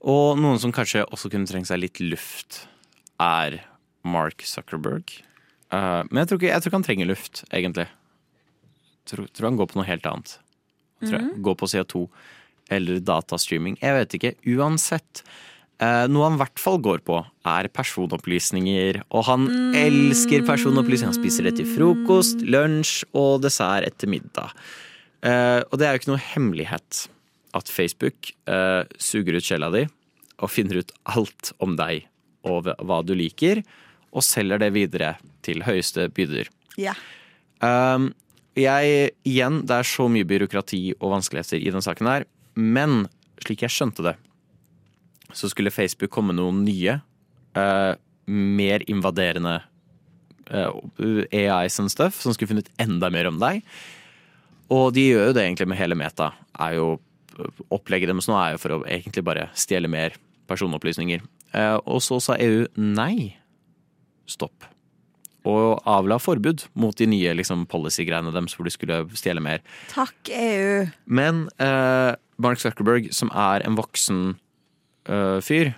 Og 0.00 0.38
noen 0.40 0.60
som 0.62 0.72
kanskje 0.72 1.02
også 1.04 1.28
kunne 1.32 1.50
trengt 1.50 1.68
seg 1.68 1.82
litt 1.82 2.00
luft, 2.00 2.62
er 3.20 3.58
Mark 4.06 4.46
Zuckerberg. 4.46 5.12
Eh, 5.74 6.02
men 6.08 6.22
jeg 6.22 6.30
tror, 6.30 6.40
ikke, 6.40 6.52
jeg 6.52 6.62
tror 6.62 6.70
ikke 6.70 6.78
han 6.78 6.86
trenger 6.86 7.10
luft, 7.10 7.42
egentlig. 7.50 7.88
Tror, 9.10 9.26
tror 9.34 9.50
han 9.50 9.58
går 9.60 9.68
på 9.72 9.80
noe 9.80 9.88
helt 9.90 10.08
annet. 10.08 10.38
Tror 11.02 11.18
jeg. 11.18 11.34
Går 11.44 11.58
på 11.60 11.68
CO2 11.74 12.06
eller 12.72 13.04
datastreaming. 13.04 13.76
Jeg 13.82 13.98
vet 13.98 14.16
ikke. 14.16 14.32
Uansett. 14.56 15.26
Eh, 15.82 16.06
noe 16.12 16.26
han 16.28 16.36
i 16.38 16.40
hvert 16.42 16.60
fall 16.62 16.78
går 16.84 17.02
på, 17.06 17.18
er 17.46 17.68
personopplysninger. 17.74 19.02
Og 19.10 19.26
han 19.28 19.46
elsker 19.76 20.44
personopplysninger. 20.46 21.12
Han 21.12 21.18
spiser 21.20 21.48
det 21.48 21.56
til 21.60 21.68
frokost, 21.76 22.42
lunsj 22.46 23.04
og 23.16 23.42
dessert 23.44 23.86
etter 23.88 24.10
middag. 24.10 24.52
Eh, 25.26 25.60
og 25.66 25.78
det 25.80 25.86
er 25.88 25.94
jo 25.96 26.02
ikke 26.02 26.12
noe 26.14 26.26
hemmelighet 26.32 27.06
at 27.56 27.70
Facebook 27.72 28.32
eh, 28.50 28.82
suger 29.00 29.38
ut 29.38 29.46
sjela 29.46 29.70
di 29.72 29.86
og 30.36 30.50
finner 30.52 30.82
ut 30.82 30.90
alt 31.08 31.54
om 31.64 31.78
deg 31.78 32.04
og 32.46 32.68
hva- 32.68 33.00
du 33.02 33.14
liker, 33.16 33.62
og 34.12 34.22
selger 34.22 34.60
det 34.60 34.68
videre 34.76 35.14
til 35.42 35.62
høyeste 35.66 36.04
byder. 36.14 36.46
Ja. 36.78 36.92
Um, 37.64 38.10
jeg, 38.56 39.10
igjen, 39.26 39.62
det 39.66 39.78
er 39.80 39.88
så 39.88 40.06
mye 40.12 40.28
byråkrati 40.28 40.82
og 41.00 41.16
vanskeligheter 41.16 41.58
i 41.58 41.72
denne 41.72 41.82
saken 41.84 42.06
her, 42.08 42.26
men 42.54 43.06
slik 43.42 43.64
jeg 43.64 43.72
skjønte 43.74 44.04
det, 44.06 44.14
så 45.36 45.50
skulle 45.52 45.74
Facebook 45.74 46.12
komme 46.14 46.34
noen 46.36 46.62
nye, 46.66 46.98
uh, 47.58 47.92
mer 48.26 48.84
invaderende 48.90 49.58
uh, 50.50 50.72
AIs 51.30 51.80
and 51.82 51.92
stuff, 51.92 52.22
som 52.22 52.34
skulle 52.34 52.54
funnet 52.54 52.70
enda 52.82 53.10
mer 53.12 53.28
om 53.30 53.40
deg. 53.42 53.64
Og 54.72 54.90
de 54.96 55.10
gjør 55.10 55.28
jo 55.30 55.36
det 55.36 55.44
egentlig 55.44 55.68
med 55.70 55.78
hele 55.80 55.98
Meta. 55.98 56.32
Er 56.58 56.80
jo 56.80 56.96
Opplegget 57.68 58.08
deres 58.08 58.24
nå 58.30 58.32
er 58.40 58.54
jo 58.54 58.60
for 58.62 58.72
å 58.72 58.76
egentlig 58.88 59.20
bare 59.26 59.50
stjele 59.60 59.90
mer 59.92 60.14
personopplysninger. 60.48 61.20
Uh, 61.52 61.76
og 61.84 62.00
så 62.00 62.16
sa 62.24 62.38
EU 62.40 62.62
nei, 62.80 63.34
stopp. 64.24 64.64
Og 65.46 65.82
avla 65.86 66.18
forbud 66.18 66.64
mot 66.80 66.96
de 66.98 67.06
nye 67.10 67.34
liksom, 67.38 67.66
policy-greiene 67.70 68.32
deres 68.34 68.56
hvor 68.56 68.66
de 68.66 68.72
skulle 68.74 69.02
stjele 69.18 69.42
mer. 69.44 69.62
Takk, 69.92 70.16
EU. 70.32 70.86
Men 71.06 71.46
eh, 71.62 72.16
Mark 72.42 72.62
Zuckerberg, 72.62 73.12
som 73.14 73.30
er 73.30 73.62
en 73.66 73.78
voksen 73.78 74.22
eh, 74.32 74.40
fyr, 75.44 75.72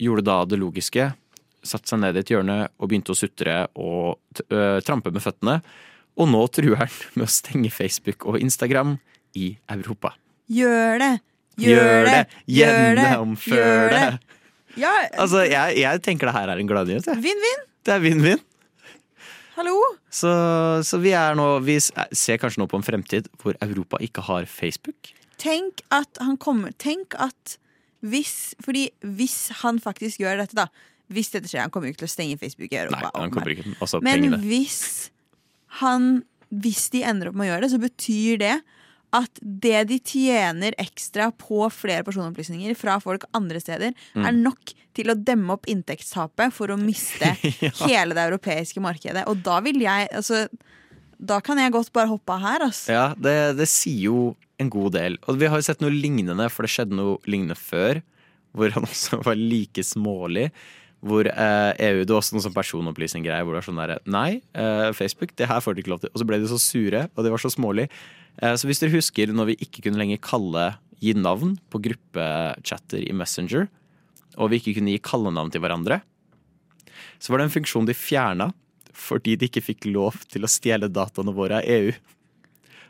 gjorde 0.00 0.24
da 0.26 0.38
det 0.48 0.58
logiske. 0.60 1.10
Satte 1.64 1.88
seg 1.88 2.00
ned 2.02 2.16
i 2.16 2.22
et 2.24 2.30
hjørne 2.32 2.56
og 2.76 2.90
begynte 2.90 3.14
å 3.14 3.18
sutre 3.18 3.64
og 3.80 4.18
eh, 4.50 4.80
trampe 4.84 5.12
med 5.14 5.24
føttene. 5.24 5.58
Og 6.20 6.28
nå 6.30 6.42
truer 6.54 6.84
han 6.84 6.96
med 7.18 7.26
å 7.26 7.32
stenge 7.32 7.72
Facebook 7.74 8.26
og 8.30 8.40
Instagram 8.42 8.96
i 9.38 9.54
Europa. 9.72 10.14
Gjør 10.52 11.00
det! 11.02 11.12
Gjør 11.60 12.08
det! 12.08 12.22
Gjør 12.50 12.98
det! 12.98 13.04
Gjennomfør 13.08 13.92
det! 13.94 14.06
Ja, 14.74 14.90
Altså, 15.22 15.44
jeg, 15.46 15.76
jeg 15.78 16.02
tenker 16.02 16.26
det 16.28 16.34
her 16.34 16.50
er 16.50 16.58
en 16.58 16.68
gladnyhet. 16.70 17.06
vinn-vinn! 17.06 17.62
Det 17.86 17.94
er 17.94 18.02
vinn-vinn. 18.02 18.40
Hallo! 19.54 19.76
Så, 20.10 20.30
så 20.82 20.98
vi 20.98 21.12
er 21.14 21.36
nå 21.38 21.44
Vi 21.62 21.76
ser 21.78 22.40
kanskje 22.42 22.58
nå 22.62 22.66
på 22.70 22.78
en 22.80 22.86
fremtid 22.86 23.28
hvor 23.38 23.54
Europa 23.62 24.00
ikke 24.02 24.24
har 24.26 24.48
Facebook. 24.50 25.12
Tenk 25.38 25.84
at 25.94 26.18
han 26.22 26.38
kommer 26.42 26.74
Tenk 26.82 27.14
at 27.22 27.54
hvis 28.04 28.54
Fordi 28.64 28.86
hvis 29.16 29.36
han 29.62 29.78
faktisk 29.82 30.20
gjør 30.22 30.42
dette, 30.44 30.54
da 30.58 30.68
Hvis 31.12 31.30
dette 31.34 31.48
skjer, 31.50 31.64
han 31.66 31.70
kommer 31.72 31.88
jo 31.88 31.94
ikke 31.94 32.04
til 32.04 32.10
å 32.10 32.14
stenge 32.14 32.38
Facebook 32.40 32.72
i 32.72 32.78
Europa. 32.84 33.00
Nei, 33.10 33.10
han 33.24 33.32
kommer 33.34 33.52
ikke 33.56 33.74
også 33.84 34.00
Men 34.04 34.22
pengene. 34.22 34.40
hvis 34.44 35.10
han 35.80 36.22
Hvis 36.54 36.86
de 36.94 37.02
ender 37.02 37.28
opp 37.32 37.34
med 37.40 37.48
å 37.48 37.52
gjøre 37.54 37.66
det, 37.66 37.72
så 37.74 37.80
betyr 37.82 38.38
det 38.44 38.54
at 39.14 39.38
det 39.42 39.84
de 39.86 39.96
tjener 40.02 40.74
ekstra 40.82 41.28
på 41.38 41.68
flere 41.70 42.02
personopplysninger 42.02 42.74
fra 42.74 42.96
folk 42.98 43.22
andre 43.34 43.60
steder, 43.62 43.92
Mm. 44.16 44.24
er 44.26 44.32
nok 44.32 44.72
til 44.94 45.06
å 45.06 45.14
demme 45.14 45.52
opp 45.54 45.66
inntektstapet 45.70 46.50
for 46.52 46.66
å 46.74 46.76
miste 46.78 47.30
hele 47.86 48.10
det 48.14 48.24
europeiske 48.26 48.82
markedet. 48.82 49.22
Og 49.30 49.38
da 49.46 49.60
vil 49.62 49.78
jeg 49.84 50.08
altså 50.10 50.48
Da 51.18 51.40
kan 51.44 51.60
jeg 51.60 51.72
godt 51.74 51.92
bare 51.94 52.10
hoppe 52.10 52.36
av 52.36 52.44
her, 52.44 52.64
altså. 52.68 52.94
Ja, 52.94 53.06
det, 53.16 53.56
det 53.58 53.68
sier 53.70 54.08
jo 54.08 54.22
en 54.60 54.70
god 54.72 54.94
del. 54.96 55.18
Og 55.28 55.38
vi 55.40 55.50
har 55.50 55.60
jo 55.60 55.66
sett 55.66 55.82
noe 55.82 55.92
lignende, 55.94 56.48
for 56.52 56.66
det 56.66 56.72
skjedde 56.74 56.96
noe 56.98 57.18
lignende 57.30 57.58
før. 57.58 58.00
Hvor 58.54 58.74
han 58.74 58.86
også 58.90 59.20
var 59.26 59.38
like 59.38 59.84
smålig. 59.86 60.48
Hvor 61.04 61.28
eh, 61.28 61.70
EU 61.84 62.04
Det 62.04 62.14
var 62.14 62.22
også 62.22 62.36
noen 62.36 62.46
sånn 62.46 62.56
personopplysning-greier 62.56 63.44
hvor 63.44 63.52
det 63.52 63.60
var 63.60 63.66
sånn 63.66 63.80
derre 63.82 63.98
Nei, 64.08 64.38
eh, 64.56 64.88
Facebook, 64.96 65.34
det 65.36 65.50
her 65.50 65.60
får 65.60 65.74
dere 65.74 65.84
ikke 65.84 65.92
lov 65.92 66.04
til. 66.04 66.12
Og 66.14 66.22
så 66.22 66.28
ble 66.28 66.40
de 66.40 66.48
så 66.48 66.60
sure, 66.62 67.02
og 67.12 67.26
de 67.26 67.34
var 67.34 67.42
så 67.42 67.52
smålig. 67.52 67.90
Eh, 68.40 68.54
så 68.56 68.70
hvis 68.70 68.80
dere 68.80 68.94
husker 68.96 69.34
når 69.34 69.52
vi 69.52 69.58
ikke 69.66 69.84
kunne 69.84 70.00
lenger 70.00 70.22
kalle 70.24 70.70
gi 71.04 71.12
navn 71.18 71.58
på 71.68 71.82
gruppechatter 71.84 73.04
i 73.04 73.12
Messenger, 73.16 73.68
og 74.40 74.50
vi 74.50 74.62
ikke 74.62 74.78
kunne 74.78 74.94
gi 74.94 75.02
kallenavn 75.04 75.52
til 75.52 75.62
hverandre, 75.62 76.00
så 77.20 77.30
var 77.30 77.40
det 77.40 77.48
en 77.48 77.56
funksjon 77.58 77.88
de 77.88 77.96
fjerna 77.96 78.48
fordi 78.94 79.34
de 79.36 79.46
ikke 79.50 79.62
fikk 79.64 79.84
lov 79.92 80.14
til 80.30 80.44
å 80.46 80.50
stjele 80.50 80.88
dataene 80.88 81.34
våre 81.34 81.58
av 81.60 81.64
EU. 81.66 81.92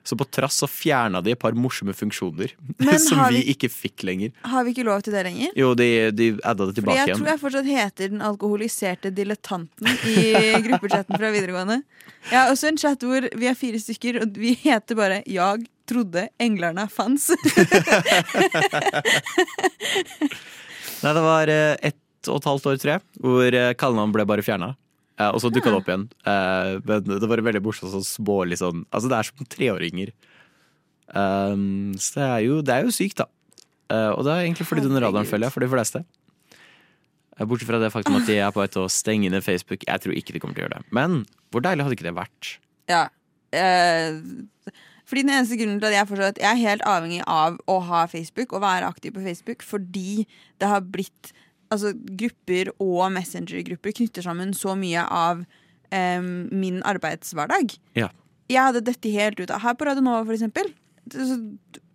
Så 0.05 0.19
på 0.21 0.27
trass 0.29 0.59
så 0.61 0.67
fjerna 0.69 1.23
de 1.25 1.33
et 1.33 1.38
par 1.40 1.55
morsomme 1.57 1.95
funksjoner 1.97 2.51
Men 2.77 2.99
som 3.07 3.23
vi 3.33 3.38
vi- 3.40 3.55
ikke 3.55 3.71
fikk 3.73 4.03
lenger. 4.05 4.35
Har 4.45 4.61
vi 4.67 4.75
ikke 4.75 4.85
lov 4.85 5.01
til 5.07 5.14
det 5.17 5.23
lenger? 5.25 5.55
Jo, 5.57 5.71
de, 5.81 5.87
de 6.12 6.27
adda 6.45 6.67
det 6.69 6.75
tilbake 6.77 6.99
igjen. 6.99 7.09
jeg 7.09 7.17
tror 7.23 7.31
jeg 7.33 7.40
fortsatt 7.40 7.64
heter 7.71 8.12
den 8.12 8.21
alkoholiserte 8.21 9.09
dilettanten 9.17 9.88
i 10.12 10.61
gruppechatten 10.67 11.17
fra 11.17 11.31
videregående. 11.33 11.81
Jeg 12.29 12.37
har 12.37 12.53
også 12.53 12.69
en 12.69 12.77
chat 12.85 13.01
hvor 13.09 13.25
vi 13.33 13.49
er 13.49 13.57
fire 13.57 13.81
stykker, 13.81 14.21
og 14.27 14.37
vi 14.37 14.53
heter 14.61 14.93
bare 15.01 15.23
'Jag 15.25 15.64
trodde 15.88 16.29
englerne 16.40 16.85
fanns'. 16.93 17.33
Nei, 21.05 21.12
det 21.14 21.23
var 21.25 21.49
eh, 21.53 21.77
ett 21.81 22.01
og 22.33 22.38
et 22.40 22.47
halvt 22.49 22.67
år, 22.71 22.79
tror 22.81 22.93
jeg, 22.95 23.03
hvor 23.21 23.57
eh, 23.59 23.73
kallenavn 23.77 24.12
ble 24.14 24.25
bare 24.29 24.45
fjerna. 24.45 24.71
Eh, 25.20 25.31
og 25.31 25.38
så 25.42 25.50
dukka 25.53 25.70
det 25.70 25.79
opp 25.79 25.90
igjen. 25.90 26.09
Eh, 26.27 26.72
men 26.88 27.07
det 27.22 27.31
var 27.31 27.44
veldig 27.46 27.62
morsomt 27.64 27.92
sånn 27.92 28.07
smålig 28.07 28.59
sånn 28.62 28.83
Altså, 28.90 29.11
det 29.11 29.18
er 29.18 29.29
som 29.29 29.50
treåringer. 29.55 30.14
Um, 31.14 31.92
så 32.00 32.18
det 32.18 32.27
er, 32.27 32.38
jo, 32.46 32.61
det 32.64 32.74
er 32.74 32.87
jo 32.87 32.94
sykt, 32.94 33.20
da. 33.20 33.29
Eh, 33.92 34.11
og 34.14 34.24
det 34.24 34.33
er 34.33 34.46
egentlig 34.46 34.66
fordi 34.66 34.87
under 34.88 35.05
radaren, 35.07 35.29
følger 35.29 35.53
for 35.53 35.64
de 35.64 35.70
fleste. 35.70 36.03
Eh, 37.37 37.44
Bortsett 37.44 37.68
fra 37.68 37.81
det 37.83 37.92
faktum 37.92 38.16
at 38.18 38.27
de 38.29 38.38
er 38.40 38.55
på 38.55 38.62
vei 38.62 38.70
til 38.72 38.87
å 38.87 38.92
stenge 38.92 39.31
ned 39.33 39.44
Facebook. 39.44 39.85
Jeg 39.87 40.05
tror 40.05 40.16
ikke 40.16 40.35
de 40.35 40.42
kommer 40.42 40.57
til 40.57 40.64
å 40.64 40.68
gjøre 40.68 40.81
det. 40.81 40.96
Men 40.96 41.22
hvor 41.53 41.64
deilig 41.64 41.87
hadde 41.87 41.98
ikke 41.98 42.09
det 42.09 42.16
vært? 42.16 42.50
Ja. 42.90 43.05
Eh, 43.55 44.18
fordi 45.05 45.27
den 45.27 45.35
eneste 45.37 45.59
grunnen 45.61 45.81
til 45.83 45.92
at 45.92 45.98
jeg 45.98 46.11
forstår 46.11 46.33
at 46.33 46.42
jeg 46.42 46.50
er 46.50 46.62
helt 46.64 46.85
avhengig 46.88 47.22
av 47.31 47.59
å 47.70 47.79
ha 47.90 48.05
Facebook 48.11 48.57
og 48.57 48.64
være 48.64 48.88
aktiv 48.88 49.14
på 49.14 49.24
Facebook, 49.27 49.62
fordi 49.62 50.24
det 50.62 50.70
har 50.70 50.81
blitt 50.81 51.35
Altså, 51.74 51.92
grupper 51.94 52.70
og 52.82 53.08
messengergrupper 53.14 53.96
knytter 54.00 54.24
sammen 54.26 54.54
så 54.56 54.76
mye 54.78 55.04
av 55.04 55.44
um, 55.44 56.28
min 56.54 56.80
arbeidshverdag. 56.87 57.76
Ja. 57.98 58.10
Jeg 58.52 58.60
hadde 58.60 58.84
dette 58.84 59.12
helt 59.14 59.40
ut 59.40 59.52
av 59.52 59.62
Her 59.64 59.76
på 59.78 59.88
Radio 59.88 60.04
Nova, 60.04 60.24
for 60.26 60.37
eksempel. 60.37 60.70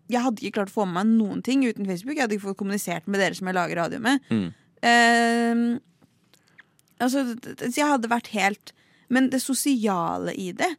Jeg 0.10 0.24
hadde 0.26 0.42
ikke 0.42 0.60
klart 0.60 0.74
å 0.74 0.80
få 0.80 0.88
med 0.90 0.98
meg 0.98 1.14
noen 1.20 1.46
ting 1.46 1.64
uten 1.68 1.88
Facebook. 1.88 2.18
Jeg 2.18 2.26
hadde 2.26 2.38
ikke 2.38 2.50
fått 2.50 2.62
kommunisert 2.62 3.08
med 3.08 3.22
dere 3.22 3.38
som 3.38 3.50
jeg 3.50 3.58
lager 3.58 3.82
radio 3.84 4.02
med. 4.04 4.26
Mm. 4.34 4.50
Um, 4.82 5.64
altså, 7.00 7.26
jeg 7.68 7.84
hadde 7.84 8.08
vært 8.08 8.30
helt 8.32 8.72
Men 9.12 9.26
det 9.28 9.42
sosiale 9.44 10.32
i 10.40 10.54
det 10.56 10.70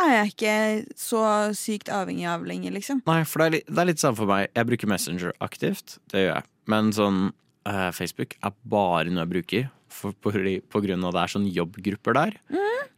er 0.00 0.10
jeg 0.10 0.30
ikke 0.32 0.54
så 0.98 1.22
sykt 1.54 1.90
avhengig 1.92 2.26
av 2.30 2.42
lenger, 2.46 2.72
liksom. 2.74 3.02
Nei, 3.06 3.20
for 3.28 3.42
det 3.42 3.46
er, 3.46 3.54
litt, 3.56 3.68
det 3.70 3.82
er 3.82 3.88
litt 3.90 4.02
samme 4.02 4.18
for 4.18 4.30
meg. 4.30 4.48
Jeg 4.50 4.68
bruker 4.70 4.90
Messenger 4.90 5.34
aktivt, 5.44 5.96
det 6.10 6.24
gjør 6.24 6.32
jeg. 6.32 6.48
Men 6.72 6.90
sånn 6.96 7.20
eh, 7.68 7.90
Facebook 7.96 8.36
er 8.40 8.54
bare 8.62 9.10
noe 9.10 9.24
jeg 9.24 9.32
bruker 9.32 9.70
for, 9.94 10.14
på, 10.18 10.32
på 10.70 10.82
grunn 10.84 11.06
av 11.06 11.14
det 11.14 11.22
er 11.22 11.32
sånn 11.34 11.48
jobbgrupper 11.54 12.16
der. 12.16 12.36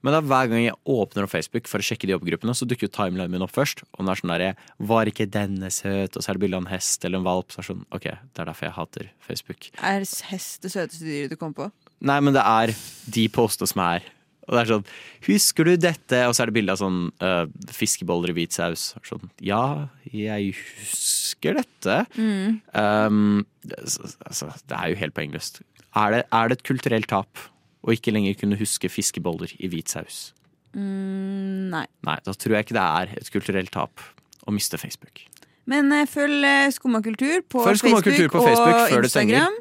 Men 0.04 0.14
det 0.14 0.18
er 0.20 0.28
hver 0.30 0.50
gang 0.52 0.62
jeg 0.62 0.76
åpner 0.92 1.26
opp 1.26 1.32
Facebook 1.32 1.68
for 1.70 1.82
å 1.82 1.86
sjekke 1.86 2.08
de 2.08 2.14
jobbgruppene, 2.14 2.54
så 2.56 2.68
dukker 2.68 2.86
jo 2.86 2.94
timelinen 2.94 3.32
min 3.32 3.44
opp 3.44 3.54
først. 3.54 3.82
Og 3.94 4.04
den 4.04 4.12
er 4.12 4.20
sånn 4.20 4.32
der, 4.32 4.66
Var 4.78 5.10
ikke 5.10 5.26
denne 5.26 5.70
søt? 5.74 6.16
Og 6.16 6.22
så 6.22 6.30
er 6.30 6.38
det 6.38 6.44
bilde 6.44 6.60
av 6.60 6.66
en 6.66 6.70
hest 6.72 7.04
eller 7.04 7.20
en 7.20 7.26
valp. 7.26 7.50
Så 7.50 7.60
er 7.60 7.64
det 7.64 7.70
sånn, 7.72 7.86
ok, 7.98 8.06
det 8.06 8.44
er 8.44 8.50
derfor 8.50 8.68
jeg 8.68 8.76
hater 8.76 9.08
Facebook. 9.26 9.70
Er 9.82 10.06
hest 10.30 10.62
det 10.62 10.72
søteste 10.74 11.04
dyret 11.08 11.34
du 11.34 11.40
kom 11.40 11.56
på? 11.56 11.70
Nei, 12.06 12.20
men 12.22 12.36
det 12.36 12.44
er 12.44 12.74
de 13.16 13.26
postene 13.32 13.70
som 13.70 13.82
er. 13.82 14.06
Og 14.46 14.54
det 14.54 14.60
er 14.62 14.70
sånn 14.70 14.86
Husker 15.26 15.66
du 15.66 15.74
dette? 15.80 16.22
Og 16.28 16.36
så 16.36 16.44
er 16.44 16.50
det 16.50 16.56
bilde 16.58 16.76
av 16.76 16.80
sånn 16.80 17.00
uh, 17.22 17.44
fiskeboller 17.74 18.32
i 18.32 18.36
hvit 18.36 18.56
saus. 18.56 18.92
Sånn, 19.06 19.26
ja, 19.42 19.88
jeg 20.06 20.52
husker 20.54 21.58
dette. 21.58 21.98
Um, 22.16 23.42
det, 23.66 23.80
altså, 23.82 24.52
det 24.70 24.78
er 24.78 24.92
jo 24.92 25.00
helt 25.02 25.16
poengløst. 25.16 25.62
Er 25.96 26.14
det, 26.14 26.24
er 26.30 26.50
det 26.50 26.58
et 26.58 26.66
kulturelt 26.68 27.10
tap 27.10 27.46
å 27.86 27.94
ikke 27.94 28.14
lenger 28.14 28.38
kunne 28.38 28.58
huske 28.60 28.90
fiskeboller 28.90 29.52
i 29.58 29.70
hvit 29.72 29.90
saus? 29.92 30.28
Mm, 30.76 31.72
nei. 31.72 31.86
Nei, 32.06 32.18
da 32.26 32.34
tror 32.36 32.58
jeg 32.58 32.66
ikke 32.66 32.76
det 32.76 32.86
er 33.00 33.16
et 33.16 33.32
kulturelt 33.32 33.72
tap 33.74 34.04
å 34.46 34.54
miste 34.54 34.78
Facebook. 34.78 35.24
Men 35.66 35.90
uh, 35.90 36.04
følg 36.06 36.44
eh, 36.46 36.68
Skumma 36.74 37.00
kultur 37.02 37.40
på 37.42 37.64
Facebook, 37.66 38.04
på 38.04 38.12
Facebook 38.14 38.34
og 38.38 38.90
før. 38.92 39.08
Instagram. 39.08 39.56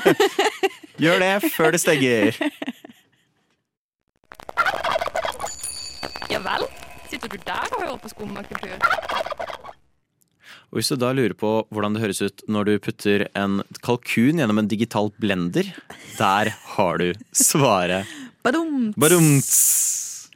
Gjør 1.04 1.20
det 1.20 1.50
før 1.52 1.76
det 1.76 1.80
stenger! 1.82 2.38
Ja 6.30 6.38
vel? 6.44 6.66
Sitter 7.10 7.30
du 7.32 7.38
der 7.42 7.72
og 7.74 7.80
hører 7.82 7.98
på 8.02 8.10
skummakultur? 8.12 8.76
Og 10.70 10.78
hvis 10.78 10.90
du 10.92 10.96
da 11.02 11.08
lurer 11.16 11.34
på 11.34 11.48
hvordan 11.74 11.96
det 11.96 12.02
høres 12.04 12.20
ut 12.22 12.44
når 12.46 12.68
du 12.68 12.72
putter 12.84 13.24
en 13.38 13.58
kalkun 13.82 14.38
gjennom 14.38 14.60
en 14.62 14.68
digital 14.70 15.10
blender, 15.18 15.66
der 16.20 16.52
har 16.76 17.00
du 17.02 17.08
svaret. 17.34 18.06
Badum. 18.46 18.92
Badumts! 18.94 20.30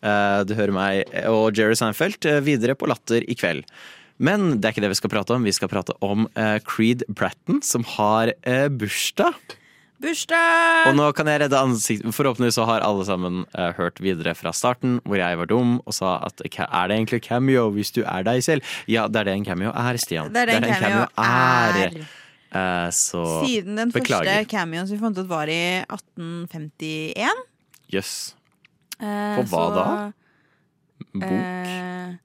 Eh, 0.00 0.44
Du 0.46 0.54
hører 0.56 0.72
meg 0.72 1.10
og 1.28 1.58
Jerry 1.58 1.74
Seinfeld 1.76 2.24
eh, 2.30 2.38
videre 2.46 2.76
på 2.78 2.86
Latter 2.88 3.26
i 3.26 3.34
kveld. 3.36 3.66
Men 4.22 4.60
det 4.60 4.68
er 4.68 4.72
ikke 4.76 4.84
det 4.86 4.92
vi 4.94 5.00
skal 5.00 5.12
prate 5.12 5.34
om. 5.34 5.44
Vi 5.48 5.52
skal 5.56 5.68
prate 5.72 5.96
om 6.06 6.28
eh, 6.38 6.60
Creed 6.62 7.02
Bratton, 7.08 7.58
som 7.66 7.82
har 7.96 8.30
bursdag. 8.70 9.34
Bursdag! 10.00 10.86
Og 10.88 10.96
nå 10.96 11.10
kan 11.16 11.28
jeg 11.28 11.42
redde 11.42 11.58
ansiktet. 11.60 12.14
Forhåpentligvis 12.16 12.56
så 12.56 12.64
har 12.68 12.84
alle 12.86 13.04
sammen 13.04 13.42
uh, 13.52 13.66
hørt 13.76 14.00
videre 14.00 14.32
fra 14.38 14.52
starten, 14.56 14.96
hvor 15.04 15.20
jeg 15.20 15.36
var 15.36 15.50
dum 15.50 15.74
og 15.84 15.92
sa 15.96 16.14
at 16.24 16.40
er 16.40 16.88
det 16.88 16.96
egentlig 16.96 17.20
cameo 17.26 17.66
hvis 17.74 17.92
du 17.92 18.00
er 18.06 18.24
deg 18.24 18.40
selv? 18.46 18.64
Ja, 18.88 19.08
det 19.12 19.20
er 19.20 19.28
det 19.28 19.34
en 19.36 19.44
cameo 19.44 19.74
er, 19.74 20.00
Stian. 20.00 20.32
Det 20.32 20.46
er 20.46 20.52
det 20.54 20.56
en 20.62 20.80
cameo 20.80 21.04
er. 21.20 22.00
Eh, 22.50 22.88
så 22.96 23.24
Siden 23.44 23.76
den 23.78 23.92
beklager. 23.92 24.24
første 24.24 24.48
cameoen 24.50 24.88
som 24.88 24.96
vi 24.96 25.02
fant 25.04 25.20
ut 25.20 25.28
var 25.30 25.52
i 25.52 25.60
1851. 25.84 27.44
Jøss. 27.92 28.14
Yes. 28.32 28.34
På 29.00 29.44
hva 29.44 29.60
så, 29.60 29.68
da? 29.76 29.84
Bok? 31.12 31.28
eh, 31.28 32.16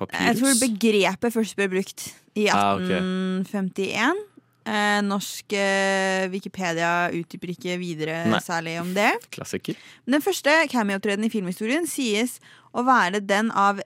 Papyrus? 0.00 0.24
jeg 0.26 0.40
tror 0.40 0.58
begrepet 0.64 1.36
først 1.36 1.56
ble 1.60 1.68
brukt 1.76 2.08
i 2.34 2.48
1851. 2.48 2.56
Ah, 2.56 4.10
ok. 4.16 4.29
1851. 4.64 4.70
Eh, 4.70 5.00
norsk 5.06 5.54
eh, 5.56 6.26
Wikipedia 6.30 7.10
utdyper 7.16 7.54
ikke 7.54 7.78
videre 7.80 8.24
Nei. 8.28 8.40
særlig 8.44 8.76
om 8.82 8.92
det. 8.94 9.12
Klassiker. 9.34 9.78
Men 10.04 10.18
den 10.18 10.24
første 10.24 10.56
cameo-opptredenen 10.72 11.30
i 11.30 11.32
filmhistorien 11.32 11.88
sies 11.88 12.38
å 12.76 12.84
være 12.86 13.22
den 13.24 13.50
av 13.56 13.80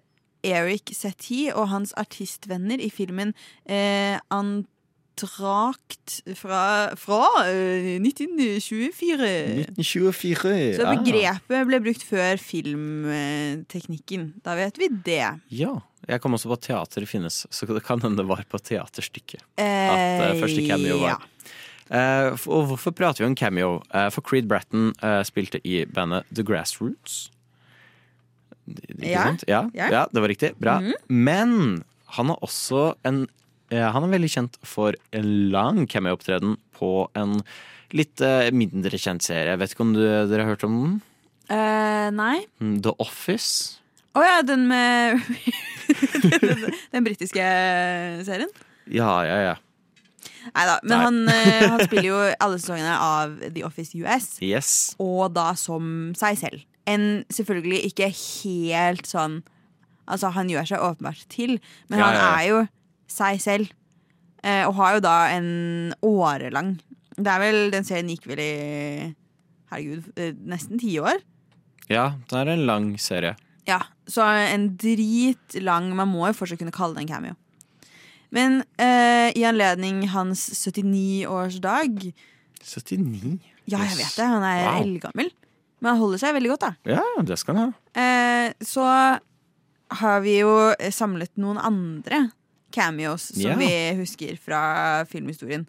Eric 0.45 0.93
Settee 0.93 1.55
og 1.55 1.71
hans 1.73 1.95
artistvenner 1.97 2.83
i 2.83 2.91
filmen 2.93 3.33
eh, 3.65 4.19
Antrakt 4.35 6.19
fra, 6.37 6.91
fra 7.01 7.23
eh, 7.47 7.95
1924. 8.03 9.31
1924. 9.79 10.55
Så 10.77 10.91
begrepet 10.91 11.71
ble 11.71 11.81
brukt 11.87 12.05
før 12.05 12.43
filmteknikken. 12.43 14.33
Da 14.45 14.59
vet 14.59 14.83
vi 14.83 14.91
det. 15.07 15.39
Ja. 15.55 15.79
Jeg 16.09 16.21
kom 16.21 16.35
også 16.37 16.51
på 16.51 16.57
at 16.59 16.65
teateret 16.67 17.09
finnes, 17.09 17.43
så 17.51 17.67
det 17.71 17.83
kan 17.87 18.01
hende 18.05 18.21
det 18.21 18.27
var 18.29 18.43
på 18.51 18.59
teaterstykket. 18.61 19.43
Eh, 19.57 19.93
At 19.95 20.35
uh, 20.35 20.41
første 20.43 20.65
cameo 20.69 20.99
var. 21.01 21.17
ja. 21.17 21.21
Uh, 21.85 22.33
og 22.49 22.67
hvorfor 22.71 22.95
prater 22.97 23.23
vi 23.25 23.29
om 23.29 23.37
cameo? 23.37 23.77
Uh, 23.93 24.09
for 24.11 24.25
Creed 24.25 24.49
Bratton 24.49 24.93
spilte 25.29 25.61
i 25.69 25.83
bandet 25.85 26.25
The 26.33 26.43
Grassroots. 26.43 27.31
Ja. 29.05 29.37
Ja, 29.47 29.69
Ja. 29.77 30.07
det 30.11 30.21
var 30.23 30.29
riktig. 30.29 30.55
Bra. 30.59 30.79
Mhm. 30.81 30.95
Men 31.09 31.85
han 32.17 32.31
er 32.31 32.37
også 32.41 32.95
en 33.05 33.27
Han 33.71 34.05
er 34.05 34.13
veldig 34.13 34.29
kjent 34.31 34.57
for 34.63 34.95
en 35.13 35.51
lang 35.51 35.87
cameo-opptreden 35.89 36.59
på 36.77 37.09
en 37.17 37.41
litt 37.93 38.21
mindre 38.53 38.91
kjent 39.01 39.23
serie. 39.25 39.49
Jeg 39.51 39.59
vet 39.59 39.73
ikke 39.75 39.81
om 39.83 39.95
du, 39.97 40.01
dere 40.29 40.45
har 40.45 40.53
hørt 40.55 40.65
om 40.65 40.77
den? 40.85 41.01
Nei. 42.15 42.45
Mm, 42.61 42.83
The 42.85 42.93
Office. 43.01 43.81
Å 44.15 44.23
ja, 44.23 44.41
den 44.47 44.67
med 44.71 45.21
Den, 46.41 46.67
den 46.95 47.07
britiske 47.07 47.45
serien? 48.27 48.51
Ja, 48.87 49.11
ja, 49.27 49.39
ja. 49.43 49.55
Neida, 50.55 50.77
men 50.85 50.93
Nei. 50.93 51.01
han, 51.05 51.19
eh, 51.33 51.65
han 51.73 51.81
spiller 51.87 52.07
jo 52.11 52.21
alle 52.45 52.59
sesongene 52.61 52.95
av 53.01 53.35
The 53.55 53.65
Office 53.65 53.97
US. 53.97 54.27
Yes. 54.45 54.71
Og 55.01 55.33
da 55.35 55.51
som 55.59 56.13
seg 56.19 56.37
selv. 56.41 56.65
En 56.89 57.25
selvfølgelig 57.33 57.81
ikke 57.91 58.11
helt 58.13 59.09
sånn 59.09 59.41
Altså, 60.05 60.29
han 60.37 60.51
gjør 60.53 60.67
seg 60.69 60.83
åpenbart 60.85 61.23
til, 61.33 61.55
men 61.89 61.97
Ja, 62.03 62.05
han 62.11 62.17
ja, 62.19 62.21
ja. 62.21 62.33
er 62.37 62.49
jo 62.51 62.59
seg 63.09 63.39
selv. 63.41 63.71
Eh, 64.45 64.67
og 64.69 64.75
har 64.77 64.99
jo 64.99 65.01
da 65.01 65.15
en 65.33 65.95
årelang 66.05 66.75
Det 67.17 67.31
er 67.33 67.41
vel 67.41 67.61
Den 67.73 67.87
serien 67.89 68.11
gikk 68.13 68.27
vel 68.29 68.43
i 68.45 68.51
Herregud, 69.73 70.11
eh, 70.21 70.35
nesten 70.45 70.77
ti 70.83 70.93
år. 71.01 71.23
Ja, 71.89 72.11
det 72.29 72.37
er 72.43 72.51
en 72.53 72.67
lang 72.69 72.91
serie. 73.01 73.33
Ja, 73.65 73.81
så 74.11 74.25
en 74.53 74.69
dritlang 74.81 75.91
Man 75.97 76.11
må 76.13 76.27
jo 76.29 76.37
fortsatt 76.37 76.61
kunne 76.61 76.75
kalle 76.75 76.99
det 76.99 77.05
en 77.07 77.13
cameo. 77.15 77.37
Men 78.35 78.63
eh, 78.83 79.31
i 79.39 79.45
anledning 79.47 80.03
hans 80.11 80.49
79-årsdag 80.59 82.11
79. 82.65 83.39
Ja, 83.71 83.81
jeg 83.85 83.99
vet 84.01 84.17
det, 84.19 84.27
han 84.27 84.43
er 84.45 84.65
Wow. 84.65 84.81
eldgammel. 84.83 85.31
Men 85.81 85.93
han 85.93 86.01
holder 86.01 86.21
seg 86.21 86.35
veldig 86.37 86.51
godt, 86.55 86.65
da. 86.65 86.97
Ja, 86.97 87.05
det 87.23 87.39
skal 87.41 87.57
han 87.59 87.71
ha. 87.71 88.01
Eh, 88.01 88.53
så 88.65 88.89
har 90.01 90.21
vi 90.25 90.39
jo 90.41 90.73
samlet 90.91 91.33
noen 91.41 91.61
andre 91.61 92.25
cameos 92.75 93.31
som 93.35 93.55
yeah. 93.55 93.61
vi 93.61 94.01
husker 94.01 94.39
fra 94.41 95.05
filmhistorien. 95.09 95.69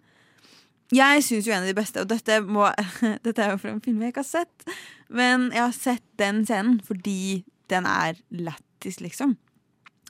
Jeg 0.94 1.22
syns 1.26 1.46
jo 1.48 1.54
en 1.54 1.64
av 1.64 1.70
de 1.70 1.76
beste, 1.76 2.02
og 2.02 2.10
dette, 2.10 2.40
må, 2.42 2.66
dette 3.26 3.42
er 3.42 3.54
jo 3.54 3.60
fra 3.62 3.74
en 3.74 3.82
film 3.82 4.02
jeg 4.02 4.14
ikke 4.14 4.24
har 4.24 4.30
sett, 4.30 4.66
men 5.10 5.50
jeg 5.54 5.62
har 5.62 5.76
sett 5.76 6.04
den 6.20 6.44
scenen 6.46 6.80
fordi 6.86 7.44
den 7.72 7.86
er 7.90 8.18
lættis, 8.30 9.00
liksom. 9.02 9.36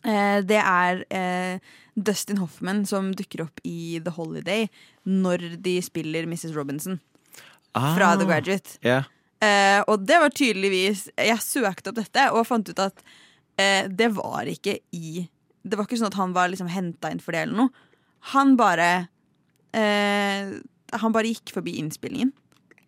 Eh, 0.07 0.39
det 0.47 0.59
er 0.61 1.03
eh, 1.11 1.59
Dustin 1.97 2.39
Hoffman 2.39 2.85
som 2.87 3.11
dukker 3.17 3.47
opp 3.47 3.61
i 3.67 3.99
The 4.05 4.13
Holiday 4.15 4.69
når 5.09 5.57
de 5.65 5.79
spiller 5.83 6.29
Mrs. 6.29 6.53
Robinson 6.57 7.01
fra 7.73 8.13
Ah. 8.13 8.17
The 8.17 8.25
Graduate. 8.29 8.79
Yeah. 8.85 9.09
Eh, 9.45 9.83
og 9.85 10.07
det 10.09 10.17
var 10.17 10.33
tydeligvis 10.33 11.11
Jeg 11.21 11.43
søkte 11.45 11.91
opp 11.93 11.99
dette 11.99 12.23
og 12.33 12.47
fant 12.49 12.69
ut 12.71 12.79
at 12.81 13.03
eh, 13.61 13.85
det 13.93 14.09
var 14.17 14.49
ikke 14.49 14.79
i 14.97 15.27
Det 15.61 15.77
var 15.77 15.85
ikke 15.85 15.99
sånn 16.01 16.09
at 16.09 16.17
han 16.17 16.33
var 16.33 16.49
liksom 16.49 16.71
henta 16.73 17.11
inn 17.13 17.21
for 17.21 17.37
det 17.37 17.43
eller 17.45 17.67
noe. 17.67 17.85
Han 18.33 18.55
bare 18.57 19.09
eh, 19.77 20.57
han 20.97 21.13
bare 21.13 21.33
gikk 21.33 21.53
forbi 21.53 21.77
innspillingen. 21.83 22.31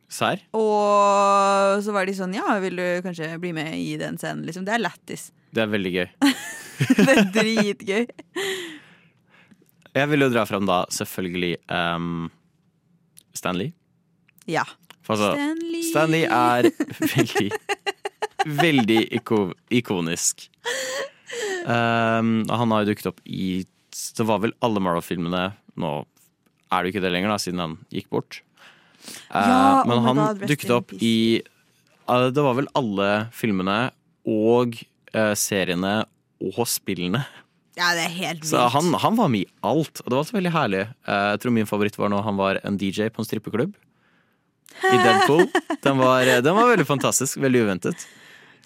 Serr? 0.09 0.41
Og 0.57 1.83
så 1.85 1.93
var 1.93 2.09
de 2.09 2.15
sånn 2.17 2.33
Ja, 2.37 2.57
vil 2.65 2.81
du 2.81 2.87
kanskje 3.05 3.35
bli 3.41 3.53
med 3.57 3.75
i 3.77 3.97
den 4.01 4.17
scenen? 4.21 4.47
Liksom. 4.49 4.65
Det 4.69 4.77
er 4.77 4.83
lættis. 4.83 5.29
Det 5.55 5.65
er 5.65 5.71
veldig 5.73 5.93
gøy. 5.95 6.09
Det 6.99 7.09
er 7.13 7.23
dritgøy. 7.35 8.09
Jeg 9.99 10.11
vil 10.13 10.23
jo 10.25 10.29
dra 10.33 10.45
fram 10.47 10.67
da 10.69 10.83
selvfølgelig 10.95 11.55
um, 11.73 12.29
Stanley. 13.37 13.73
Ja. 14.49 14.65
Altså, 15.09 15.33
Stanley. 15.33 15.83
Stanley 15.89 16.25
er 16.29 16.69
veldig, 17.01 17.49
veldig 18.61 19.01
iko 19.19 19.41
ikonisk. 19.75 20.47
Um, 21.65 22.45
han 22.49 22.73
har 22.73 22.85
jo 22.85 22.93
dukket 22.93 23.11
opp 23.11 23.19
i 23.25 23.65
Det 23.93 24.25
var 24.29 24.45
vel 24.45 24.55
alle 24.65 24.81
Marvel-filmene. 24.85 25.43
Nå 25.81 25.95
er 26.69 26.85
det 26.85 26.89
jo 26.89 26.95
ikke 26.95 27.05
det 27.05 27.15
lenger, 27.17 27.33
da, 27.33 27.41
siden 27.41 27.65
han 27.65 27.79
gikk 27.93 28.13
bort. 28.13 28.43
Uh, 29.29 29.39
Ja, 29.39 29.83
oh 29.83 29.89
men 29.89 29.99
oh 29.99 30.07
han 30.07 30.21
God, 30.21 30.45
dukket 30.51 30.75
opp 30.75 30.93
i 30.99 31.43
Det 32.09 32.45
var 32.45 32.57
vel 32.57 32.71
alle 32.79 33.09
filmene 33.37 33.91
og 34.29 34.79
uh, 35.15 35.35
seriene 35.37 36.01
og 36.39 36.65
spillene. 36.71 37.25
Ja, 37.79 37.93
det 37.95 38.09
er 38.09 38.15
helt 38.15 38.43
vilt. 38.43 38.51
Så 38.51 38.65
han, 38.75 38.91
han 38.99 39.19
var 39.19 39.31
med 39.31 39.47
i 39.47 39.51
alt, 39.67 40.01
og 40.03 40.09
det 40.09 40.17
var 40.17 40.25
også 40.25 40.37
veldig 40.37 40.55
herlig. 40.55 40.81
Eh, 41.07 41.27
jeg 41.35 41.43
tror 41.43 41.55
min 41.55 41.69
favoritt 41.69 41.99
var 41.99 42.11
når 42.11 42.25
han 42.27 42.39
var 42.39 42.59
en 42.67 42.79
DJ 42.79 43.07
på 43.15 43.23
en 43.23 43.29
strippeklubb. 43.29 43.77
I 44.83 44.97
Deadpool. 45.05 45.45
Den 45.85 46.01
var, 46.03 46.31
den 46.43 46.57
var 46.59 46.73
veldig 46.73 46.87
fantastisk. 46.89 47.39
Veldig 47.43 47.63
uventet. 47.69 48.03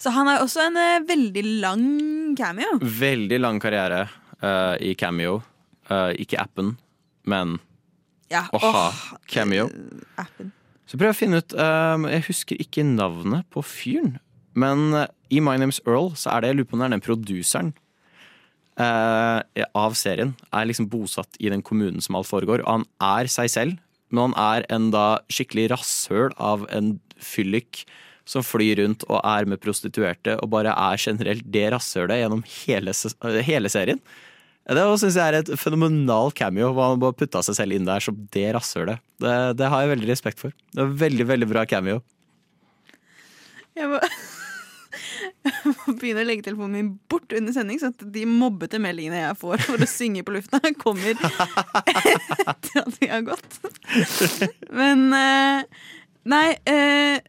Så 0.01 0.11
han 0.13 0.27
har 0.27 0.41
også 0.43 0.65
en 0.65 0.79
uh, 0.79 1.05
veldig 1.07 1.43
lang 1.61 1.85
cameo. 2.37 2.79
Veldig 2.81 3.39
lang 3.39 3.61
karriere 3.61 4.07
uh, 4.41 4.73
i 4.81 4.95
Cameo. 4.99 5.39
Uh, 5.91 6.11
ikke 6.17 6.41
appen, 6.41 6.73
men 7.29 7.59
Ja, 8.33 8.47
å 8.49 8.59
ha 8.63 8.83
Cameo. 9.29 9.69
appen. 10.17 10.51
Så 10.89 10.99
prøv 10.99 11.13
å 11.13 11.17
finne 11.17 11.39
ut 11.41 11.55
um, 11.55 12.07
Jeg 12.11 12.27
husker 12.27 12.59
ikke 12.61 12.85
navnet 12.85 13.47
på 13.53 13.63
fyren. 13.65 14.17
Men 14.59 14.91
eh, 14.93 15.07
i 15.33 15.39
My 15.41 15.55
Name's 15.57 15.79
Earl 15.87 16.11
så 16.19 16.29
er 16.33 16.43
det 16.43 16.51
jeg 16.51 16.59
lurer 16.59 16.69
på 16.69 16.75
om 16.77 16.83
det 16.83 16.85
er 16.85 16.93
den 16.93 17.05
produseren 17.05 17.71
uh, 18.77 19.39
av 19.73 19.95
serien. 19.97 20.35
Er 20.53 20.67
liksom 20.69 20.89
bosatt 20.91 21.39
i 21.41 21.49
den 21.49 21.63
kommunen 21.65 22.03
som 22.05 22.19
alt 22.19 22.29
foregår. 22.29 22.61
Og 22.65 22.69
han 22.69 22.85
er 23.01 23.31
seg 23.33 23.49
selv, 23.49 23.79
men 24.13 24.29
han 24.29 24.37
er 24.61 24.67
en 24.75 24.91
da 24.93 25.07
skikkelig 25.33 25.71
rasshøl 25.73 26.35
av 26.37 26.67
en 26.73 26.97
fyllik 27.17 27.85
som 28.29 28.45
flyr 28.45 28.77
rundt 28.79 29.03
og 29.09 29.19
er 29.25 29.47
med 29.49 29.59
prostituerte 29.63 30.37
og 30.39 30.51
bare 30.53 30.71
er 30.79 31.01
generelt 31.01 31.43
det 31.51 31.65
rasshølet 31.73 32.21
gjennom 32.21 32.45
hele, 32.63 32.93
hele 33.49 33.71
serien. 33.71 33.99
Det 34.63 34.83
syns 35.01 35.17
jeg 35.19 35.23
er 35.23 35.39
et 35.41 35.49
fenomenal 35.59 36.31
cameo. 36.35 36.71
Hvor 36.71 36.93
han 36.93 37.01
bare 37.01 37.17
putta 37.19 37.41
seg 37.43 37.57
selv 37.57 37.75
inn 37.75 37.87
der 37.87 38.03
som 38.03 38.19
det 38.35 38.45
rasshølet. 38.55 39.01
Det, 39.19 39.33
det 39.59 39.71
har 39.71 39.83
jeg 39.83 39.95
veldig 39.95 40.11
respekt 40.11 40.43
for. 40.43 40.55
Det 40.71 40.85
er 40.85 40.95
veldig, 41.03 41.27
veldig 41.33 41.49
bra 41.51 41.65
cameo. 41.67 41.99
Jeg 43.73 43.89
må, 43.89 43.99
jeg 45.49 45.73
må 45.73 45.95
begynne 45.97 46.23
å 46.23 46.27
legge 46.29 46.45
telefonen 46.45 46.77
min 46.77 46.91
bort 47.11 47.33
under 47.35 47.55
sending, 47.55 47.81
sånn 47.81 47.95
at 47.95 48.05
de 48.15 48.23
mobbete 48.29 48.79
meldingene 48.81 49.23
jeg 49.23 49.39
får 49.41 49.65
for 49.65 49.83
å 49.83 49.89
synge 49.89 50.23
på 50.27 50.35
lufta, 50.35 50.61
kommer 50.83 51.15
etter 51.15 52.83
at 52.83 53.01
vi 53.01 53.09
har 53.09 53.25
gått. 53.27 53.59
Men 54.71 55.09
eh, 55.17 55.89
Nei 56.23 56.55
eh, 56.71 57.19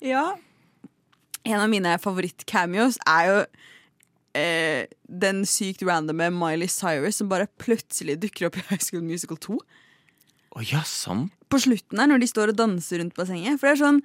Ja. 0.12 0.38
En 1.46 1.60
av 1.62 1.70
mine 1.70 1.94
favoritt-cameos 2.02 2.98
er 3.06 3.28
jo 3.30 3.38
eh, 4.36 4.86
den 5.06 5.44
sykt 5.48 5.84
randomme 5.86 6.28
Miley 6.34 6.68
Cyrus 6.72 7.20
som 7.22 7.30
bare 7.30 7.46
plutselig 7.62 8.18
dukker 8.24 8.48
opp 8.48 8.58
i 8.60 8.64
High 8.70 8.82
School 8.82 9.04
Musical 9.06 9.38
2 9.38 9.58
Oh, 10.56 10.62
ja, 10.64 10.80
sant. 10.88 11.32
på 11.52 11.58
slutten 11.60 12.00
her, 12.00 12.08
når 12.08 12.22
de 12.22 12.26
står 12.30 12.48
og 12.54 12.56
danser 12.56 13.02
rundt 13.02 13.12
bassenget. 13.18 13.58
For 13.60 13.68
det 13.68 13.74
er 13.76 13.82
sånn 13.82 13.98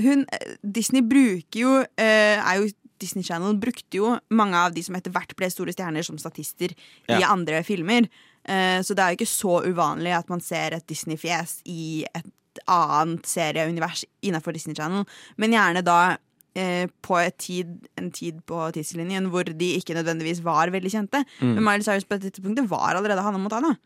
hun, 0.00 0.22
eh, 0.32 0.54
Disney 0.64 1.02
bruker 1.04 1.60
jo, 1.60 1.72
eh, 2.00 2.38
er 2.40 2.60
jo 2.62 2.70
Disney 3.00 3.24
Channel 3.24 3.56
brukte 3.60 3.96
jo 3.98 4.14
mange 4.30 4.56
av 4.56 4.72
de 4.74 4.82
som 4.84 4.96
etter 4.96 5.12
hvert 5.12 5.34
ble 5.36 5.48
store 5.52 5.72
stjerner, 5.72 6.04
som 6.04 6.18
statister 6.20 6.72
i 7.08 7.20
andre 7.24 7.62
filmer. 7.64 8.08
Eh, 8.44 8.80
så 8.84 8.96
det 8.96 9.04
er 9.04 9.12
jo 9.12 9.18
ikke 9.20 9.28
så 9.28 9.54
uvanlig 9.68 10.12
at 10.16 10.28
man 10.32 10.40
ser 10.44 10.76
et 10.76 10.86
Disney-fjes 10.88 11.60
i 11.68 12.04
et 12.14 12.60
annet 12.68 13.24
serieunivers 13.28 14.04
innenfor 14.24 14.52
Disney 14.56 14.74
Channel. 14.76 15.04
Men 15.40 15.52
gjerne 15.56 15.84
da 15.84 16.16
på 16.54 17.16
et 17.20 17.36
tid, 17.38 17.68
en 18.00 18.08
tid 18.10 18.40
på 18.48 18.58
tidslinjen 18.74 19.28
hvor 19.30 19.44
de 19.46 19.68
ikke 19.78 19.94
nødvendigvis 19.94 20.40
var 20.44 20.70
veldig 20.74 20.90
kjente. 20.90 21.20
Mm. 21.40 21.52
Men 21.58 21.64
Miley 21.64 21.84
Cyrus 21.86 22.04
på 22.08 22.16
dette 22.18 22.32
tidspunktet 22.34 22.66
var 22.70 22.96
allerede 22.98 23.22
Hanna 23.22 23.38
Montana. 23.38 23.76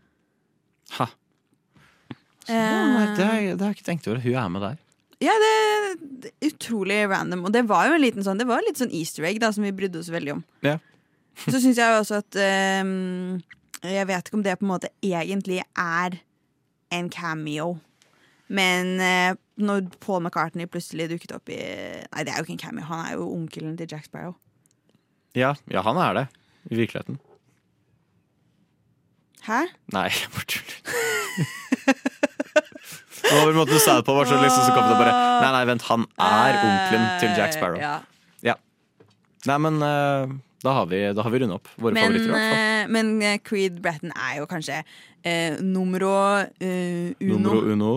Ha. 0.98 1.06
Så, 2.44 2.52
det, 2.52 2.56
har- 2.60 3.14
det, 3.16 3.24
har 3.24 3.34
jeg- 3.40 3.52
det 3.58 3.60
har 3.64 3.70
jeg 3.72 3.76
ikke 3.78 3.88
tenkt 3.90 4.08
over. 4.08 4.20
Hun 4.20 4.34
er 4.34 4.48
med 4.48 4.60
der. 4.62 4.76
Ja, 5.22 5.32
det, 5.40 5.52
er 6.40 6.48
utrolig 6.50 6.98
random. 7.08 7.44
Og 7.44 7.52
det 7.54 7.62
var 7.68 7.86
jo 7.88 7.94
en 7.94 8.02
liten 8.02 8.24
sånn 8.26 8.36
Det 8.38 8.46
var 8.48 8.60
litt 8.66 8.76
sånn 8.80 8.92
easter 8.92 9.24
egg 9.24 9.38
da 9.40 9.50
som 9.52 9.64
vi 9.64 9.70
brydde 9.72 10.00
oss 10.02 10.10
veldig 10.12 10.32
om. 10.34 10.42
Ja. 10.66 10.78
Så 11.50 11.60
syns 11.62 11.78
jeg 11.80 12.00
også 12.00 12.18
at 12.20 12.36
um, 12.84 13.40
Jeg 13.82 14.06
vet 14.10 14.28
ikke 14.28 14.36
om 14.40 14.42
det 14.44 14.58
på 14.60 14.66
en 14.66 14.72
måte 14.74 14.90
egentlig 15.02 15.62
er 15.76 16.18
en 16.92 17.08
cameo. 17.10 17.78
Men 18.48 19.00
eh, 19.00 19.34
når 19.60 19.86
Paul 20.02 20.22
McCartney 20.24 20.66
plutselig 20.66 21.06
dukket 21.12 21.32
opp 21.36 21.48
i 21.52 21.58
Nei, 21.58 22.24
det 22.26 22.32
er 22.32 22.40
jo 22.40 22.46
ikke 22.46 22.56
en 22.56 22.62
cameo. 22.64 22.84
Han 22.88 23.04
er 23.06 23.12
jo 23.18 23.28
onkelen 23.36 23.76
til 23.78 23.86
Jack 23.92 24.08
Sparrow. 24.08 24.34
Ja, 25.34 25.52
ja, 25.70 25.82
han 25.86 25.96
er 25.98 26.14
det. 26.18 26.24
I 26.70 26.78
virkeligheten. 26.78 27.18
Hæ? 29.44 29.60
Nei, 29.92 30.06
jeg 30.14 30.30
bare 30.32 30.48
tuller. 30.48 31.94
Det 33.24 33.32
var 33.40 33.52
måten 33.56 33.74
du 33.74 33.80
sa 33.80 33.96
det 33.98 34.04
på, 34.06 34.14
var 34.14 34.28
så 34.28 34.36
liksom, 34.40 34.66
så 34.68 34.72
kom 34.76 34.86
det 34.90 34.96
bare 35.00 35.12
Nei, 35.42 35.50
nei, 35.56 35.62
vent, 35.68 35.84
han 35.88 36.04
er 36.20 36.58
onkelen 36.60 37.06
til 37.22 37.32
Jack 37.38 37.54
Sparrow. 37.56 37.78
Ja. 37.80 37.94
Ja. 38.44 38.54
Nei, 39.48 39.56
men 39.64 39.78
eh, 39.84 40.34
da 40.64 40.74
har 40.78 40.86
vi, 40.90 41.00
da 41.16 41.24
har 41.24 41.32
vi 41.34 41.40
rundet 41.42 41.56
opp 41.58 41.70
våre 41.80 41.96
Men, 41.96 42.12
favoritter. 42.14 42.32
fall. 42.34 42.58
eh, 42.60 42.90
men 42.94 43.10
eh, 43.24 43.38
Creed 43.44 43.80
Bratton 43.84 44.12
er 44.14 44.38
jo 44.42 44.46
kanskje 44.50 44.78
eh, 45.24 45.56
numero 45.64 46.12
eh, 46.60 47.12
uno. 47.20 47.38
Numero 47.48 47.64
uno. 47.74 47.92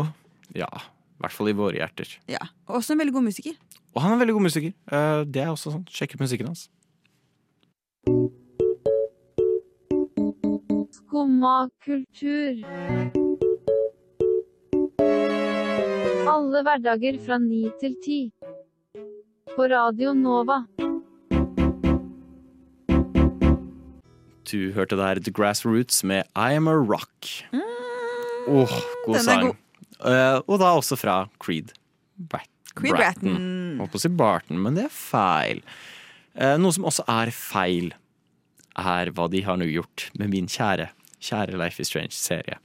Ja, 0.57 0.69
i 1.17 1.23
hvert 1.25 1.33
fall 1.33 1.49
i 1.49 1.55
våre 1.57 1.79
hjerter. 1.79 2.11
Ja. 2.29 2.43
Og 2.69 2.77
også 2.77 2.93
en 2.93 3.01
veldig 3.01 3.15
god 3.15 3.25
musiker. 3.25 3.55
Og 3.95 4.03
han 4.03 4.11
er 4.11 4.19
en 4.19 4.21
veldig 4.21 4.35
god 4.37 4.45
musiker. 4.45 4.73
Eh, 4.93 5.21
det 5.25 5.41
er 5.41 5.49
også 5.49 5.73
sånn. 5.73 5.87
Sjekk 5.89 6.13
ut 6.13 6.21
musikken 6.21 6.51
hans. 6.51 6.67
Skumma 10.93 11.55
kultur. 11.81 12.61
Alle 16.27 16.61
hverdager 16.67 17.17
fra 17.25 17.39
ni 17.41 17.65
til 17.81 17.97
ti. 18.05 18.19
På 19.55 19.65
Radio 19.71 20.13
Nova. 20.13 20.61
Du 24.47 24.71
hørte 24.71 24.95
der 24.95 25.19
The 25.19 25.33
Grassroots 25.33 26.03
med 26.03 26.29
I 26.37 26.53
Am 26.55 26.67
A 26.67 26.77
Rock. 26.77 27.47
Åh, 27.51 27.57
mm, 28.47 29.07
den 29.07 29.15
er 29.15 29.19
sang. 29.25 29.47
god. 29.47 29.66
Eh, 30.05 30.37
og 30.45 30.59
da 30.61 30.75
også 30.77 30.97
fra 30.99 31.23
Creed. 31.41 31.73
Brat 32.17 32.49
Creed 32.77 32.97
Bratton. 32.97 33.37
Holdt 33.81 33.93
på 33.93 33.99
å 33.99 34.03
si 34.03 34.11
Barton, 34.13 34.61
men 34.61 34.77
det 34.77 34.87
er 34.87 34.93
feil. 34.93 35.63
Eh, 36.37 36.55
noe 36.61 36.75
som 36.75 36.85
også 36.87 37.05
er 37.09 37.33
feil, 37.33 37.91
er 38.77 39.11
hva 39.17 39.25
de 39.31 39.41
har 39.45 39.57
nå 39.57 39.65
gjort 39.71 40.09
med 40.19 40.29
min 40.33 40.49
kjære, 40.51 40.91
kjære 41.23 41.57
Life 41.57 41.81
is 41.81 41.89
Strange-serie. 41.89 42.59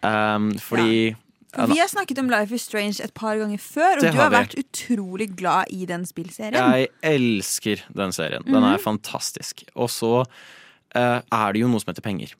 Um, 0.00 0.52
fordi 0.62 1.16
For 1.52 1.72
vi 1.72 1.80
har 1.80 1.88
snakket 1.90 2.20
om 2.22 2.30
Life 2.30 2.54
is 2.54 2.64
Strange 2.64 3.02
et 3.04 3.12
par 3.18 3.36
ganger 3.40 3.60
før, 3.60 3.98
og 3.98 4.06
du 4.06 4.16
har 4.16 4.30
vi. 4.30 4.36
vært 4.38 4.56
utrolig 4.62 5.28
glad 5.36 5.72
i 5.74 5.84
den 5.90 6.06
spillserien. 6.08 6.56
Jeg 6.56 6.88
elsker 7.02 7.84
den 7.92 8.14
serien. 8.16 8.46
Den 8.46 8.64
er 8.64 8.80
fantastisk. 8.80 9.66
Og 9.74 9.90
så 9.92 10.22
uh, 10.22 11.18
er 11.20 11.52
det 11.52 11.64
jo 11.64 11.68
noe 11.68 11.82
som 11.82 11.92
heter 11.92 12.04
penger. 12.04 12.36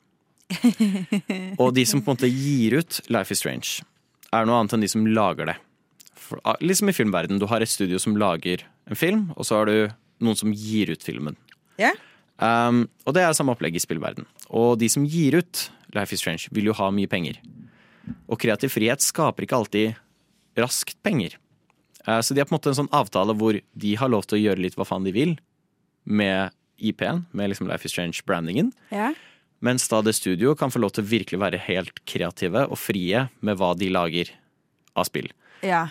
Og 1.61 1.75
de 1.77 1.83
som 1.85 2.01
på 2.01 2.09
en 2.09 2.15
måte 2.15 2.29
gir 2.31 2.79
ut 2.79 3.01
Life 3.13 3.29
is 3.35 3.43
Strange, 3.43 3.83
er 4.33 4.45
noe 4.47 4.59
annet 4.59 4.75
enn 4.75 4.83
de 4.85 4.89
som 4.91 5.07
lager 5.07 5.49
det. 5.51 5.57
For, 6.19 6.41
liksom 6.61 6.91
i 6.91 6.95
filmverden. 6.95 7.39
Du 7.41 7.47
har 7.49 7.63
et 7.63 7.71
studio 7.71 7.99
som 8.01 8.17
lager 8.19 8.63
en 8.89 8.99
film, 8.99 9.29
og 9.35 9.47
så 9.47 9.59
har 9.61 9.69
du 9.69 9.89
noen 10.23 10.37
som 10.37 10.53
gir 10.53 10.91
ut 10.93 11.05
filmen. 11.05 11.37
Ja. 11.79 11.93
Um, 12.39 12.85
og 13.07 13.15
det 13.15 13.23
er 13.23 13.35
samme 13.35 13.55
opplegg 13.55 13.75
i 13.75 13.83
spillverden. 13.83 14.27
Og 14.55 14.77
de 14.79 14.89
som 14.91 15.05
gir 15.07 15.39
ut 15.39 15.65
Life 15.95 16.13
is 16.13 16.21
Strange, 16.21 16.51
vil 16.53 16.69
jo 16.69 16.75
ha 16.77 16.91
mye 16.93 17.09
penger. 17.09 17.39
Og 18.29 18.39
kreativ 18.41 18.73
frihet 18.75 19.01
skaper 19.03 19.45
ikke 19.45 19.57
alltid 19.57 19.97
raskt 20.59 20.99
penger. 21.05 21.35
Uh, 22.05 22.19
Så 22.21 22.35
de 22.35 22.41
har 22.43 22.49
på 22.49 22.53
en 22.53 22.59
måte 22.59 22.71
en 22.73 22.81
sånn 22.83 22.93
avtale 22.95 23.35
hvor 23.37 23.57
de 23.57 23.95
har 23.97 24.11
lov 24.11 24.27
til 24.27 24.39
å 24.39 24.43
gjøre 24.43 24.63
litt 24.65 24.77
hva 24.77 24.87
faen 24.87 25.07
de 25.07 25.15
vil 25.15 25.37
med 26.05 26.53
IP-en, 26.79 27.25
med 27.35 27.51
liksom 27.51 27.67
Life 27.67 27.85
is 27.87 27.91
Strange-brandingen. 27.95 28.71
Ja. 28.93 29.11
Mens 29.65 29.87
da 29.91 30.01
det 30.05 30.15
studio 30.15 30.53
kan 30.55 30.71
få 30.71 30.79
lov 30.79 30.93
til 30.95 31.03
å 31.03 31.09
virkelig 31.09 31.39
være 31.41 31.59
helt 31.65 31.99
kreative 32.07 32.65
og 32.69 32.79
frie 32.79 33.25
med 33.43 33.59
hva 33.59 33.73
de 33.77 33.89
lager 33.91 34.31
av 34.95 35.07
spill. 35.09 35.27
Ja. 35.65 35.89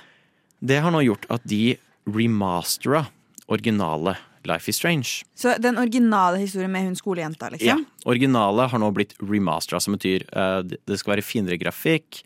Det 0.59 0.81
har 0.83 0.95
nå 0.95 1.03
gjort 1.05 1.29
at 1.33 1.45
de 1.49 1.77
remastera 2.09 3.07
originale 3.49 4.17
Life 4.49 4.71
is 4.71 4.77
Strange. 4.77 5.25
Så 5.37 5.53
den 5.61 5.77
originale 5.79 6.39
historien 6.41 6.73
med 6.73 6.87
hun 6.87 6.97
skolejenta, 6.97 7.51
liksom? 7.53 7.69
Ja, 7.69 8.07
Originale 8.09 8.69
har 8.71 8.81
nå 8.81 8.89
blitt 8.97 9.13
remastera, 9.21 9.81
som 9.81 9.97
betyr 9.97 10.25
uh, 10.33 10.63
det- 10.63 10.99
skal 11.01 11.17
være 11.17 11.27
finere 11.27 11.59
grafikk. 11.61 12.23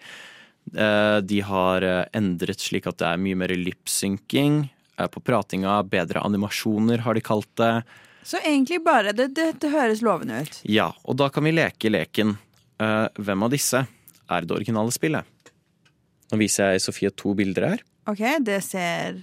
Uh, 0.77 1.19
de 1.25 1.41
har 1.43 1.83
uh, 1.83 2.05
endret 2.15 2.63
slik 2.63 2.87
at 2.87 3.01
det 3.01 3.09
er 3.09 3.23
mye 3.23 3.39
mer 3.41 3.55
lipsynking 3.57 4.69
uh, 5.01 5.09
på 5.11 5.25
pratinga. 5.25 5.81
Bedre 5.83 6.23
animasjoner, 6.23 7.03
har 7.03 7.19
de 7.19 7.25
kalt 7.25 7.51
det. 7.59 7.75
Så 8.25 8.39
egentlig 8.39 8.79
bare 8.85 9.13
det, 9.13 9.29
det, 9.35 9.49
det 9.61 9.71
høres 9.73 10.03
lovende 10.03 10.43
ut. 10.45 10.61
Ja, 10.71 10.91
og 11.05 11.17
da 11.19 11.29
kan 11.33 11.45
vi 11.45 11.53
leke 11.57 11.91
leken 11.91 12.37
eh, 12.79 13.09
Hvem 13.19 13.43
av 13.43 13.51
disse 13.51 13.83
er 14.33 14.47
det 14.47 14.55
originale 14.55 14.93
spillet? 14.95 15.27
Nå 16.33 16.39
viser 16.41 16.73
jeg 16.73 16.85
Sofie 16.87 17.11
to 17.11 17.35
bilder 17.37 17.67
her. 17.73 17.83
OK, 18.09 18.23
det 18.47 18.61
ser 18.65 19.19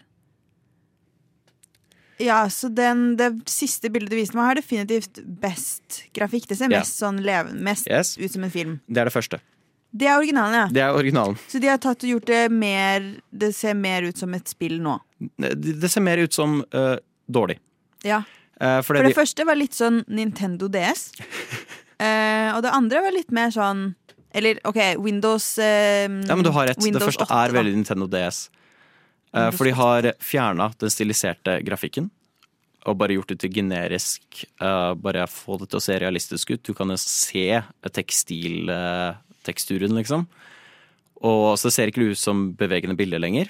Ja, 2.19 2.41
så 2.51 2.67
den, 2.69 3.15
det 3.17 3.29
siste 3.49 3.89
bildet 3.89 4.11
du 4.11 4.17
viste 4.19 4.35
meg, 4.35 4.49
har 4.49 4.59
definitivt 4.59 5.21
best 5.39 6.01
grafikk. 6.15 6.49
Det 6.49 6.57
ser 6.59 6.67
Ja. 6.69 6.79
mest 6.81 6.99
sånn 6.99 7.21
levende 7.23 7.63
Mest 7.63 7.87
Yes. 7.87 8.17
ut 8.19 8.31
som 8.31 8.43
en 8.43 8.51
film. 8.51 8.79
Det 8.87 8.97
er 9.01 9.05
det 9.05 9.13
første. 9.15 9.39
Det 9.95 10.05
er 10.05 10.19
originalen, 10.19 10.53
ja. 10.53 10.67
Det 10.69 10.81
er 10.83 10.93
originalen. 10.93 11.37
Så 11.49 11.59
de 11.63 11.67
har 11.71 11.77
tatt 11.81 12.03
og 12.03 12.09
gjort 12.11 12.25
det 12.29 12.51
mer 12.51 13.15
Det 13.31 13.55
ser 13.55 13.73
mer 13.73 14.03
ut 14.03 14.17
som 14.17 14.33
et 14.35 14.45
spill 14.47 14.79
nå. 14.83 14.99
Det 15.39 15.55
det 15.81 15.89
ser 15.89 16.01
mer 16.01 16.17
ut 16.21 16.33
som 16.33 16.59
eh, 16.71 16.97
dårlig. 17.31 17.57
Ja. 18.03 18.21
Eh, 18.59 18.79
For 18.83 18.99
det 18.99 19.07
de, 19.07 19.15
første 19.17 19.47
var 19.47 19.59
litt 19.59 19.77
sånn 19.77 20.03
Nintendo 20.11 20.67
DS. 20.71 21.09
uh, 21.99 22.51
og 22.55 22.61
det 22.65 22.75
andre 22.75 23.03
var 23.05 23.15
litt 23.15 23.31
mer 23.35 23.53
sånn 23.55 23.93
Eller 24.35 24.59
OK, 24.67 24.77
Windows 24.99 25.53
uh, 25.57 26.05
Ja, 26.05 26.35
men 26.35 26.45
du 26.45 26.51
har 26.53 26.69
rett. 26.69 26.83
Det 26.83 27.01
første 27.01 27.25
8, 27.25 27.39
er 27.39 27.55
veldig 27.55 27.75
Nintendo 27.79 28.09
DS. 28.11 28.47
Uh, 29.33 29.49
for 29.55 29.69
de 29.69 29.73
har 29.77 30.11
fjerna 30.23 30.71
den 30.81 30.93
stiliserte 30.93 31.59
grafikken. 31.65 32.11
Og 32.87 32.95
bare 32.99 33.15
gjort 33.17 33.31
det 33.33 33.39
til 33.43 33.53
generisk. 33.53 34.45
eh, 34.61 34.93
bare 34.95 35.27
få 35.27 35.57
det 35.59 35.69
til 35.69 35.77
å 35.77 35.81
se 35.83 35.99
realistisk 35.99 36.51
ut. 36.51 36.63
Du 36.63 36.73
kan 36.73 36.89
jo 36.89 36.97
se 36.97 37.61
tekstilteksturen, 37.83 39.95
liksom. 39.95 40.27
Og 41.21 41.57
så 41.59 41.69
ser 41.69 41.87
ikke 41.87 42.01
det 42.01 42.11
ut 42.15 42.17
som 42.17 42.55
bevegende 42.55 42.95
bilder 42.95 43.19
lenger. 43.19 43.49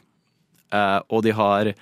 Eh, 0.74 1.00
og 1.10 1.24
de 1.24 1.32
har 1.32 1.67
eh, 1.67 1.76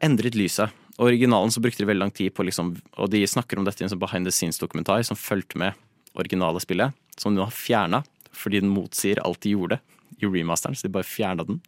endret 0.00 0.34
lyset. 0.34 0.70
Originalen 1.00 1.50
så 1.54 1.62
brukte 1.64 1.82
de 1.82 1.88
veldig 1.88 2.02
lang 2.02 2.10
tid 2.12 2.34
på 2.36 2.44
liksom 2.44 2.74
Og 3.00 3.08
de 3.10 3.22
snakker 3.26 3.58
om 3.58 3.64
dette 3.64 3.80
i 3.80 3.86
en 3.86 3.92
sånn 3.92 4.02
behind 4.02 4.28
the 4.28 4.32
scenes-dokumentar 4.34 5.02
som 5.08 5.16
fulgte 5.16 5.56
med 5.56 5.78
originale 6.18 6.60
spillet. 6.60 6.92
Som 7.16 7.32
de 7.34 7.40
nå 7.40 7.46
har 7.48 7.56
fjerna 7.56 8.02
fordi 8.32 8.62
den 8.62 8.72
motsier 8.72 9.20
alt 9.20 9.42
de 9.44 9.50
gjorde 9.52 9.76
i 10.20 10.24
remasteren. 10.24 10.76
Så 10.76 10.86
de 10.86 10.92
bare 10.94 11.04
fjerna 11.04 11.44
den. 11.44 11.58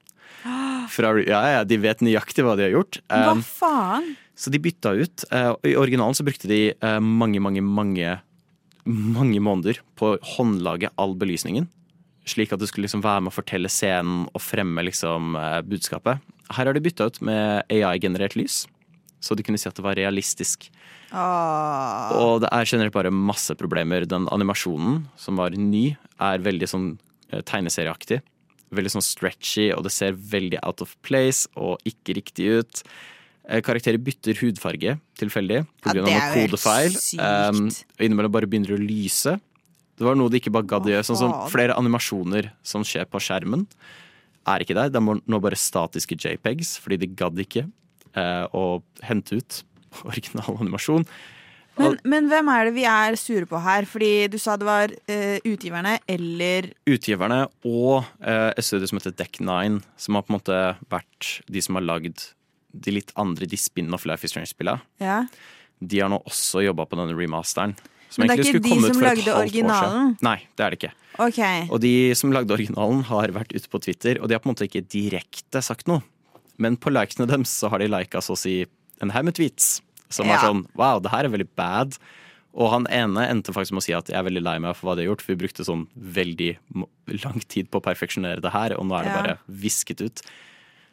Fra, 0.93 1.11
ja, 1.21 1.41
ja, 1.59 1.65
de 1.65 1.77
vet 1.81 2.01
nøyaktig 2.05 2.45
hva 2.45 2.55
de 2.57 2.65
har 2.67 2.73
gjort. 2.73 3.01
Hva 3.09 3.35
Um, 3.37 3.43
faen? 3.45 4.15
så 4.37 4.51
de 4.51 4.59
bytta 4.59 4.95
ut. 4.97 5.25
eh, 5.31 5.53
I 5.71 5.77
originalen 5.77 6.17
så 6.17 6.25
brukte 6.25 6.49
de 6.49 6.73
eh, 6.73 7.01
mange, 7.01 7.41
mange, 7.41 7.61
mange 7.63 8.21
mange 8.85 9.41
måneder 9.41 9.79
på 9.97 10.15
å 10.15 10.19
håndlage 10.37 10.91
all 11.01 11.15
belysningen. 11.17 11.69
Slik 12.29 12.53
at 12.53 12.61
det 12.61 12.69
skulle 12.71 12.87
liksom 12.87 13.05
være 13.05 13.25
med 13.25 13.33
å 13.33 13.37
fortelle 13.37 13.69
scenen 13.73 14.27
og 14.33 14.41
fremme 14.45 14.85
liksom 14.85 15.37
eh, 15.37 15.61
budskapet. 15.65 16.21
Her 16.53 16.69
har 16.69 16.77
de 16.77 16.83
bytta 16.85 17.09
ut 17.09 17.21
med 17.25 17.65
AI-generert 17.73 18.37
lys, 18.37 18.65
så 19.25 19.37
de 19.37 19.45
kunne 19.47 19.61
si 19.61 19.69
at 19.71 19.79
det 19.79 19.85
var 19.85 19.97
realistisk. 19.97 20.69
Ah. 21.15 22.13
Og 22.19 22.43
det 22.45 22.51
er 22.53 22.69
generelt 22.69 22.95
bare 22.95 23.13
masse 23.15 23.55
problemer. 23.57 24.05
Den 24.09 24.29
animasjonen, 24.35 25.05
som 25.21 25.41
var 25.41 25.57
ny, 25.57 25.95
er 26.21 26.45
veldig 26.45 26.69
sånn 26.69 26.91
eh, 27.31 27.41
tegneserieaktig. 27.41 28.21
Veldig 28.75 28.95
sånn 28.97 29.07
stretchy, 29.07 29.71
og 29.73 29.85
det 29.87 29.95
ser 29.95 30.19
veldig 30.19 30.61
out 30.67 30.85
of 30.85 30.93
place 31.07 31.49
og 31.57 31.81
ikke 31.89 32.19
riktig 32.21 32.51
ut. 32.59 32.85
Eh, 33.49 33.63
Karakterer 33.65 34.01
bytter 34.03 34.37
hudfarge 34.43 34.99
tilfeldig 35.21 35.65
pga. 35.85 35.95
Ja, 35.95 36.05
noen 36.05 36.35
kodefeil. 36.35 36.97
Um, 37.21 37.67
og 37.71 38.07
innimellom 38.07 38.35
bare 38.35 38.51
begynner 38.51 38.77
å 38.77 38.81
lyse. 38.81 39.39
Det 39.95 40.05
var 40.05 40.19
noe 40.19 40.33
de 40.33 40.41
ikke 40.41 40.53
bare 40.53 40.69
gadd 40.69 40.89
å 40.89 40.93
gjøre. 40.93 41.07
Sånn 41.07 41.21
som 41.21 41.35
flere 41.53 41.77
animasjoner 41.79 42.51
som 42.67 42.85
skjer 42.85 43.07
på 43.09 43.23
skjermen, 43.23 43.65
er 44.51 44.65
ikke 44.65 44.77
der. 44.77 44.91
Det 44.93 45.01
er 45.01 45.23
nå 45.23 45.41
bare 45.41 45.57
statiske 45.57 46.19
JPEGs, 46.19 46.75
fordi 46.83 47.01
de 47.05 47.11
gadd 47.17 47.41
ikke 47.41 47.65
eh, 48.19 48.45
å 48.55 48.83
hente 49.07 49.41
ut 49.41 49.63
original 50.11 50.59
animasjon. 50.61 51.07
Men, 51.75 51.97
men 52.07 52.29
hvem 52.31 52.49
er 52.53 52.69
det 52.69 52.75
vi 52.77 52.85
er 52.87 53.17
sure 53.19 53.49
på 53.51 53.59
her? 53.59 53.87
Fordi 53.91 54.13
du 54.31 54.37
sa 54.39 54.55
det 54.59 54.67
var 54.69 54.93
uh, 54.95 55.39
utgiverne 55.43 55.97
eller 56.11 56.69
utgiverne 56.87 57.41
og 57.67 58.05
uh, 58.23 58.53
et 58.55 58.63
studio 58.63 58.87
som 58.87 59.01
heter 59.01 59.17
Deck9, 59.19 59.81
som 59.99 60.15
har 60.15 60.23
på 60.23 60.31
en 60.31 60.37
måte 60.37 60.61
vært 60.93 61.33
de 61.51 61.65
som 61.65 61.81
har 61.81 61.87
lagd 61.87 62.29
de 62.75 62.95
litt 62.95 63.11
andre, 63.19 63.49
de 63.51 63.59
spin-off 63.59 64.07
Life 64.07 64.27
is 64.27 64.35
Strange-spillene. 64.35 64.83
Ja. 65.03 65.25
De 65.83 66.01
har 66.03 66.11
nå 66.11 66.21
også 66.27 66.63
jobba 66.65 66.87
på 66.91 66.99
denne 66.99 67.15
remasteren. 67.19 67.75
Som 68.11 68.23
Men 68.23 68.31
det 68.31 68.45
er 68.45 68.51
ikke 68.53 68.63
de 68.63 68.79
som 68.79 69.03
lagde 69.03 69.35
originalen? 69.35 70.15
Nei, 70.23 70.39
det 70.55 70.65
er 70.65 70.75
det 70.75 70.79
ikke. 70.79 70.93
Okay. 71.27 71.67
Og 71.71 71.81
de 71.83 71.95
som 72.19 72.35
lagde 72.35 72.55
originalen, 72.55 73.03
har 73.11 73.35
vært 73.35 73.55
ute 73.55 73.71
på 73.71 73.81
Twitter, 73.83 74.21
og 74.21 74.31
de 74.31 74.37
har 74.37 74.43
på 74.43 74.51
en 74.51 74.55
måte 74.55 74.69
ikke 74.69 74.85
direkte 74.87 75.63
sagt 75.63 75.91
noe. 75.91 76.03
Men 76.59 76.77
på 76.77 76.93
likene 76.95 77.27
deres 77.31 77.51
så 77.51 77.69
har 77.73 77.79
de 77.83 77.89
lika 77.91 78.21
så 78.23 78.35
å 78.37 78.39
si 78.39 78.65
en 79.03 79.11
haug 79.11 79.25
med 79.25 79.35
tweets 79.35 79.81
som 80.09 80.27
Ja. 80.29 80.35
er 80.37 80.45
sånn 80.47 80.67
wow, 80.79 81.01
det 81.03 81.11
her 81.11 81.25
er 81.25 81.29
veldig 81.35 81.49
bad. 81.57 81.97
Og 82.55 82.71
han 82.71 82.87
ene 82.87 83.25
endte 83.29 83.51
faktisk 83.53 83.73
med 83.75 83.83
å 83.83 83.87
si 83.89 83.93
at 83.93 84.07
jeg 84.07 84.15
er 84.17 84.23
veldig 84.29 84.43
lei 84.45 84.59
meg 84.63 84.77
for 84.77 84.87
hva 84.87 84.95
de 84.97 85.03
har 85.03 85.11
gjort, 85.11 85.23
for 85.25 85.35
vi 85.35 85.41
brukte 85.43 85.65
sånn 85.67 85.89
veldig 85.99 86.57
lang 87.25 87.41
tid 87.51 87.69
på 87.71 87.81
å 87.81 87.83
perfeksjonere 87.83 88.41
det 88.41 88.53
her, 88.55 88.77
og 88.79 88.87
nå 88.87 88.95
er 89.01 89.05
det 89.05 89.11
Ja. 89.15 89.23
bare 89.23 89.39
visket 89.51 90.01
ut. 90.01 90.23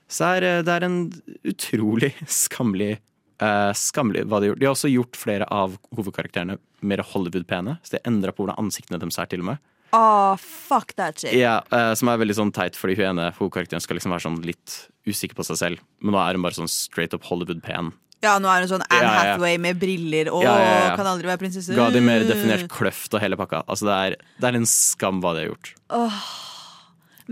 Så 0.10 0.26
er, 0.38 0.43
eh, 0.43 0.62
det 0.63 0.74
er 0.74 0.84
en 0.84 1.12
utrolig 1.45 2.13
skammelig 2.28 2.97
Uh, 3.41 3.74
skammelig 3.74 4.28
hva 4.30 4.38
de 4.39 4.45
har 4.45 4.52
gjort. 4.54 4.60
De 4.60 4.65
har 4.67 4.76
også 4.76 4.89
gjort 4.93 5.17
flere 5.17 5.45
av 5.50 5.71
hovedkarakterene 5.97 6.60
mer 6.86 6.97
Hollywood-pene, 7.02 7.80
så 7.82 7.95
de 7.97 8.00
endra 8.06 8.30
på 8.32 8.45
hvordan 8.45 8.60
ansiktene 8.62 9.00
deres 9.02 9.17
er, 9.17 9.26
til 9.26 9.39
og 9.41 9.45
med. 9.47 9.58
Åh, 9.94 10.38
fuck 10.40 10.94
that 10.96 11.20
shit. 11.20 11.34
Ja, 11.36 11.62
eh, 11.72 11.94
Som 12.00 12.08
er 12.12 12.18
veldig 12.22 12.36
sånn 12.38 12.54
teit, 12.56 12.78
fordi 12.80 12.96
hun 13.00 13.18
ene 13.18 13.32
hovedkarakteren 13.36 13.82
skal 13.84 13.98
liksom 14.00 14.14
være 14.16 14.24
sånn 14.28 14.40
litt 14.48 14.78
usikker 15.08 15.36
på 15.36 15.44
seg 15.50 15.58
selv. 15.60 15.82
Men 16.02 16.16
nå 16.16 16.22
er 16.24 16.38
hun 16.38 16.46
bare 16.46 16.56
sånn 16.56 16.70
straight 16.72 17.14
up 17.18 17.24
Hollywood-pen. 17.28 17.92
Ja, 18.22 18.36
nå 18.38 18.48
er 18.54 18.62
hun 18.64 18.70
sånn 18.70 18.84
Anne 18.86 19.02
Ja, 19.02 19.02
ja, 19.02 19.24
ja. 19.26 19.32
Hathaway 19.34 19.58
med 19.58 19.80
briller 19.82 20.30
og 20.32 20.44
Ja, 20.46 20.54
ja, 20.62 20.76
ja. 20.92 20.96
kan 20.96 21.08
aldri 21.10 21.26
være 21.28 21.42
prinsesse. 21.42 21.74
Ga 21.76 21.90
de 21.90 22.02
mer 22.06 22.22
definert 22.28 22.68
kløft 22.70 23.14
og 23.18 23.20
hele 23.24 23.36
pakka. 23.40 23.64
Altså 23.68 23.90
det 23.90 23.96
er, 23.98 24.16
det 24.40 24.52
er 24.52 24.60
en 24.62 24.70
skam 24.70 25.20
hva 25.24 25.34
de 25.36 25.44
har 25.48 25.50
gjort. 25.56 25.74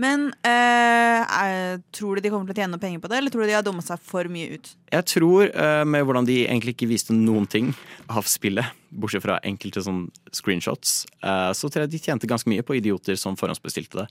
Men 0.00 0.30
eh, 0.48 1.74
tror 1.92 2.16
du 2.16 2.24
de 2.24 2.30
kommer 2.32 2.48
til 2.48 2.56
å 2.56 2.60
tjene 2.62 2.72
noe 2.72 2.80
penger 2.82 3.02
på 3.02 3.10
det, 3.12 3.18
eller 3.20 3.32
tror 3.34 3.44
du 3.44 3.50
de 3.50 3.56
har 3.58 3.64
dumma 3.66 3.82
seg 3.84 4.00
for 4.06 4.28
mye 4.32 4.54
ut? 4.56 4.70
Jeg 4.94 5.06
tror, 5.12 5.50
eh, 5.50 5.82
med 5.84 6.06
hvordan 6.08 6.28
de 6.28 6.38
egentlig 6.46 6.72
ikke 6.76 6.88
viste 6.88 7.12
noen 7.16 7.44
ting 7.50 7.72
av 8.08 8.24
spillet, 8.30 8.70
bortsett 8.90 9.24
fra 9.26 9.36
enkelte 9.46 9.82
sånn 9.84 10.06
screenshots, 10.36 11.02
eh, 11.20 11.50
så 11.56 11.68
tror 11.68 11.84
jeg 11.84 11.92
de 11.92 12.00
tjente 12.06 12.30
ganske 12.30 12.48
mye 12.48 12.64
på 12.64 12.78
idioter 12.80 13.18
som 13.20 13.36
forhåndsbestilte 13.36 14.02
det. 14.02 14.08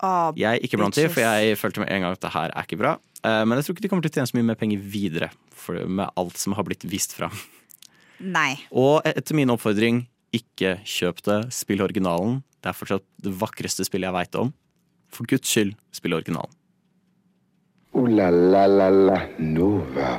Ah, 0.00 0.32
Jeg 0.36 0.58
er 0.58 0.64
ikke 0.64 0.76
blant 0.80 0.96
de, 0.96 1.06
for 1.08 1.24
jeg 1.24 1.56
følte 1.60 1.80
med 1.84 1.92
en 1.92 2.02
gang 2.04 2.16
at 2.16 2.24
det 2.24 2.32
her 2.34 2.50
er 2.52 2.64
ikke 2.68 2.80
bra. 2.80 2.96
Eh, 3.24 3.44
Men 3.44 3.56
jeg 3.58 3.64
tror 3.68 3.76
ikke 3.76 3.84
de 3.86 3.92
kommer 3.92 4.04
til 4.08 4.12
å 4.12 4.16
tjene 4.18 4.28
så 4.32 4.36
mye 4.40 4.48
mer 4.54 4.60
penger 4.60 4.78
videre, 4.80 5.30
for, 5.52 5.78
med 5.88 6.10
alt 6.16 6.36
som 6.40 6.52
har 6.56 6.64
blitt 6.68 6.84
vist 6.88 7.12
fram. 7.16 7.32
Nei. 8.20 8.54
Og 8.72 9.02
etter 9.04 9.36
min 9.36 9.52
oppfordring, 9.52 10.06
ikke 10.36 10.78
kjøp 10.84 11.20
det, 11.28 11.38
spill 11.52 11.80
originalen. 11.84 12.42
Det 12.64 12.72
er 12.72 12.76
fortsatt 12.76 13.04
det 13.22 13.32
vakreste 13.40 13.84
spillet 13.84 14.08
jeg 14.08 14.16
veit 14.16 14.38
om. 14.40 14.52
For 15.12 15.28
guds 15.28 15.48
skyld, 15.48 15.76
spill 15.92 16.16
originalen. 16.18 16.52
Ooh 17.96 18.08
la 18.12 18.28
la 18.30 18.66
la 18.66 18.88
la 18.90 19.20
Nova. 19.38 20.16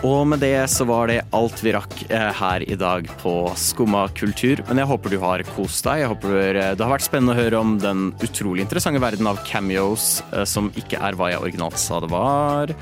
Og 0.00 0.22
med 0.24 0.40
det 0.40 0.56
så 0.72 0.86
var 0.88 1.10
det 1.10 1.18
alt 1.36 1.58
vi 1.60 1.74
rakk 1.76 1.92
eh, 2.08 2.30
her 2.38 2.64
i 2.64 2.76
dag 2.80 3.04
på 3.20 3.34
Skumma 3.60 4.06
kultur. 4.16 4.62
Men 4.70 4.80
jeg 4.80 4.88
håper 4.88 5.12
du 5.12 5.18
har 5.20 5.44
kost 5.52 5.84
deg. 5.84 6.00
Jeg 6.00 6.12
håper 6.14 6.56
eh, 6.56 6.70
Det 6.72 6.86
har 6.86 6.94
vært 6.94 7.04
spennende 7.04 7.34
å 7.34 7.40
høre 7.40 7.60
om 7.60 7.74
den 7.82 8.06
utrolig 8.24 8.64
interessante 8.64 9.02
verden 9.02 9.28
av 9.28 9.42
cameos, 9.44 10.22
eh, 10.32 10.46
som 10.48 10.72
ikke 10.80 11.02
er 11.04 11.18
hva 11.20 11.28
jeg 11.34 11.42
originalt 11.42 11.76
sa 11.80 12.00
det 12.00 12.08
var. 12.14 12.72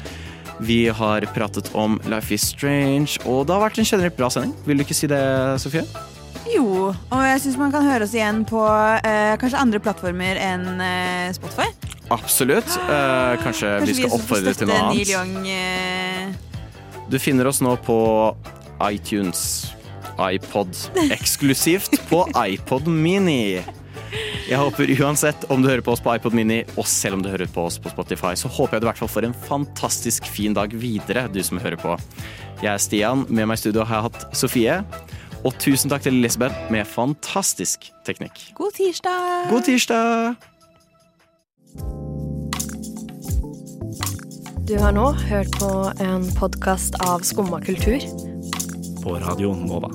Vi 0.63 0.85
har 0.95 1.27
pratet 1.35 1.73
om 1.75 1.99
Life 2.07 2.35
is 2.35 2.47
Strange, 2.53 3.19
og 3.27 3.49
det 3.49 3.57
har 3.57 3.67
vært 3.67 3.83
en 3.83 3.91
generelt 3.91 4.19
bra 4.19 4.31
sending. 4.31 4.55
Vil 4.67 4.79
du 4.79 4.87
ikke 4.87 5.01
si 5.01 5.11
det, 5.11 5.25
Sofie? 5.63 5.83
Jo, 6.55 6.91
og 6.95 7.23
jeg 7.27 7.41
syns 7.45 7.59
man 7.61 7.73
kan 7.75 7.85
høre 7.87 8.07
oss 8.07 8.15
igjen 8.17 8.43
på 8.49 8.61
eh, 9.05 9.35
kanskje 9.41 9.61
andre 9.61 9.81
plattformer 9.85 10.39
enn 10.41 10.81
eh, 10.81 11.31
Spotify. 11.37 11.67
Absolutt. 12.15 12.71
Eh, 12.89 13.35
kanskje, 13.45 13.73
vi 13.85 13.97
skal 13.99 14.15
oppfordre 14.17 14.55
til 14.57 14.71
noe 14.71 14.79
annet. 14.87 15.11
Young, 15.13 15.35
eh, 15.53 16.31
Du 17.13 17.19
finner 17.21 17.49
oss 17.51 17.61
nå 17.65 17.75
på 17.85 17.99
iTunes, 18.89 19.43
iPod, 20.19 20.73
eksklusivt 21.13 21.99
på 22.09 22.25
iPod 22.47 22.89
Mini. 22.89 23.61
Jeg 24.49 24.57
håper 24.57 24.89
uansett 25.03 25.43
om 25.53 25.61
du 25.61 25.69
hører 25.69 25.85
på 25.85 25.93
oss 25.93 26.01
på 26.01 26.15
iPod 26.17 26.33
Mini, 26.37 26.63
og 26.81 26.87
selv 26.89 27.19
om 27.19 27.23
du 27.25 27.29
hører 27.29 27.51
på 27.53 27.67
oss 27.69 27.77
på 27.83 27.93
Spotify, 27.93 28.33
så 28.41 28.49
håper 28.49 28.79
jeg 28.79 28.81
du 28.81 28.87
i 28.87 28.91
hvert 28.93 29.03
fall 29.03 29.11
får 29.13 29.27
en 29.29 29.37
fantastisk 29.45 30.29
fin 30.33 30.57
dag 30.57 30.73
videre, 30.73 31.27
du 31.29 31.43
som 31.45 31.61
hører 31.61 31.77
på. 31.81 31.99
Jeg 32.63 32.73
er 32.73 32.81
Stian, 32.81 33.27
med 33.29 33.45
meg 33.51 33.59
i 33.59 33.63
studio 33.67 33.85
har 33.85 34.01
jeg 34.01 34.07
hatt 34.09 34.39
Sofie. 34.41 34.79
Og 35.47 35.55
tusen 35.63 35.91
takk 35.91 36.03
til 36.03 36.19
Elisabeth 36.19 36.71
med 36.73 36.85
fantastisk 36.89 37.91
teknikk. 38.07 38.41
God 38.59 38.75
tirsdag! 38.77 39.51
God 39.51 39.63
tirsdag! 39.63 40.35
Du 44.69 44.75
har 44.79 44.93
nå 44.93 45.13
hørt 45.31 45.55
på 45.61 45.71
en 46.05 46.27
podkast 46.37 46.99
av 47.07 47.23
Skumma 47.25 47.61
kultur. 47.65 48.03
På 49.03 49.15
Radio 49.23 49.55
Nova. 49.55 49.89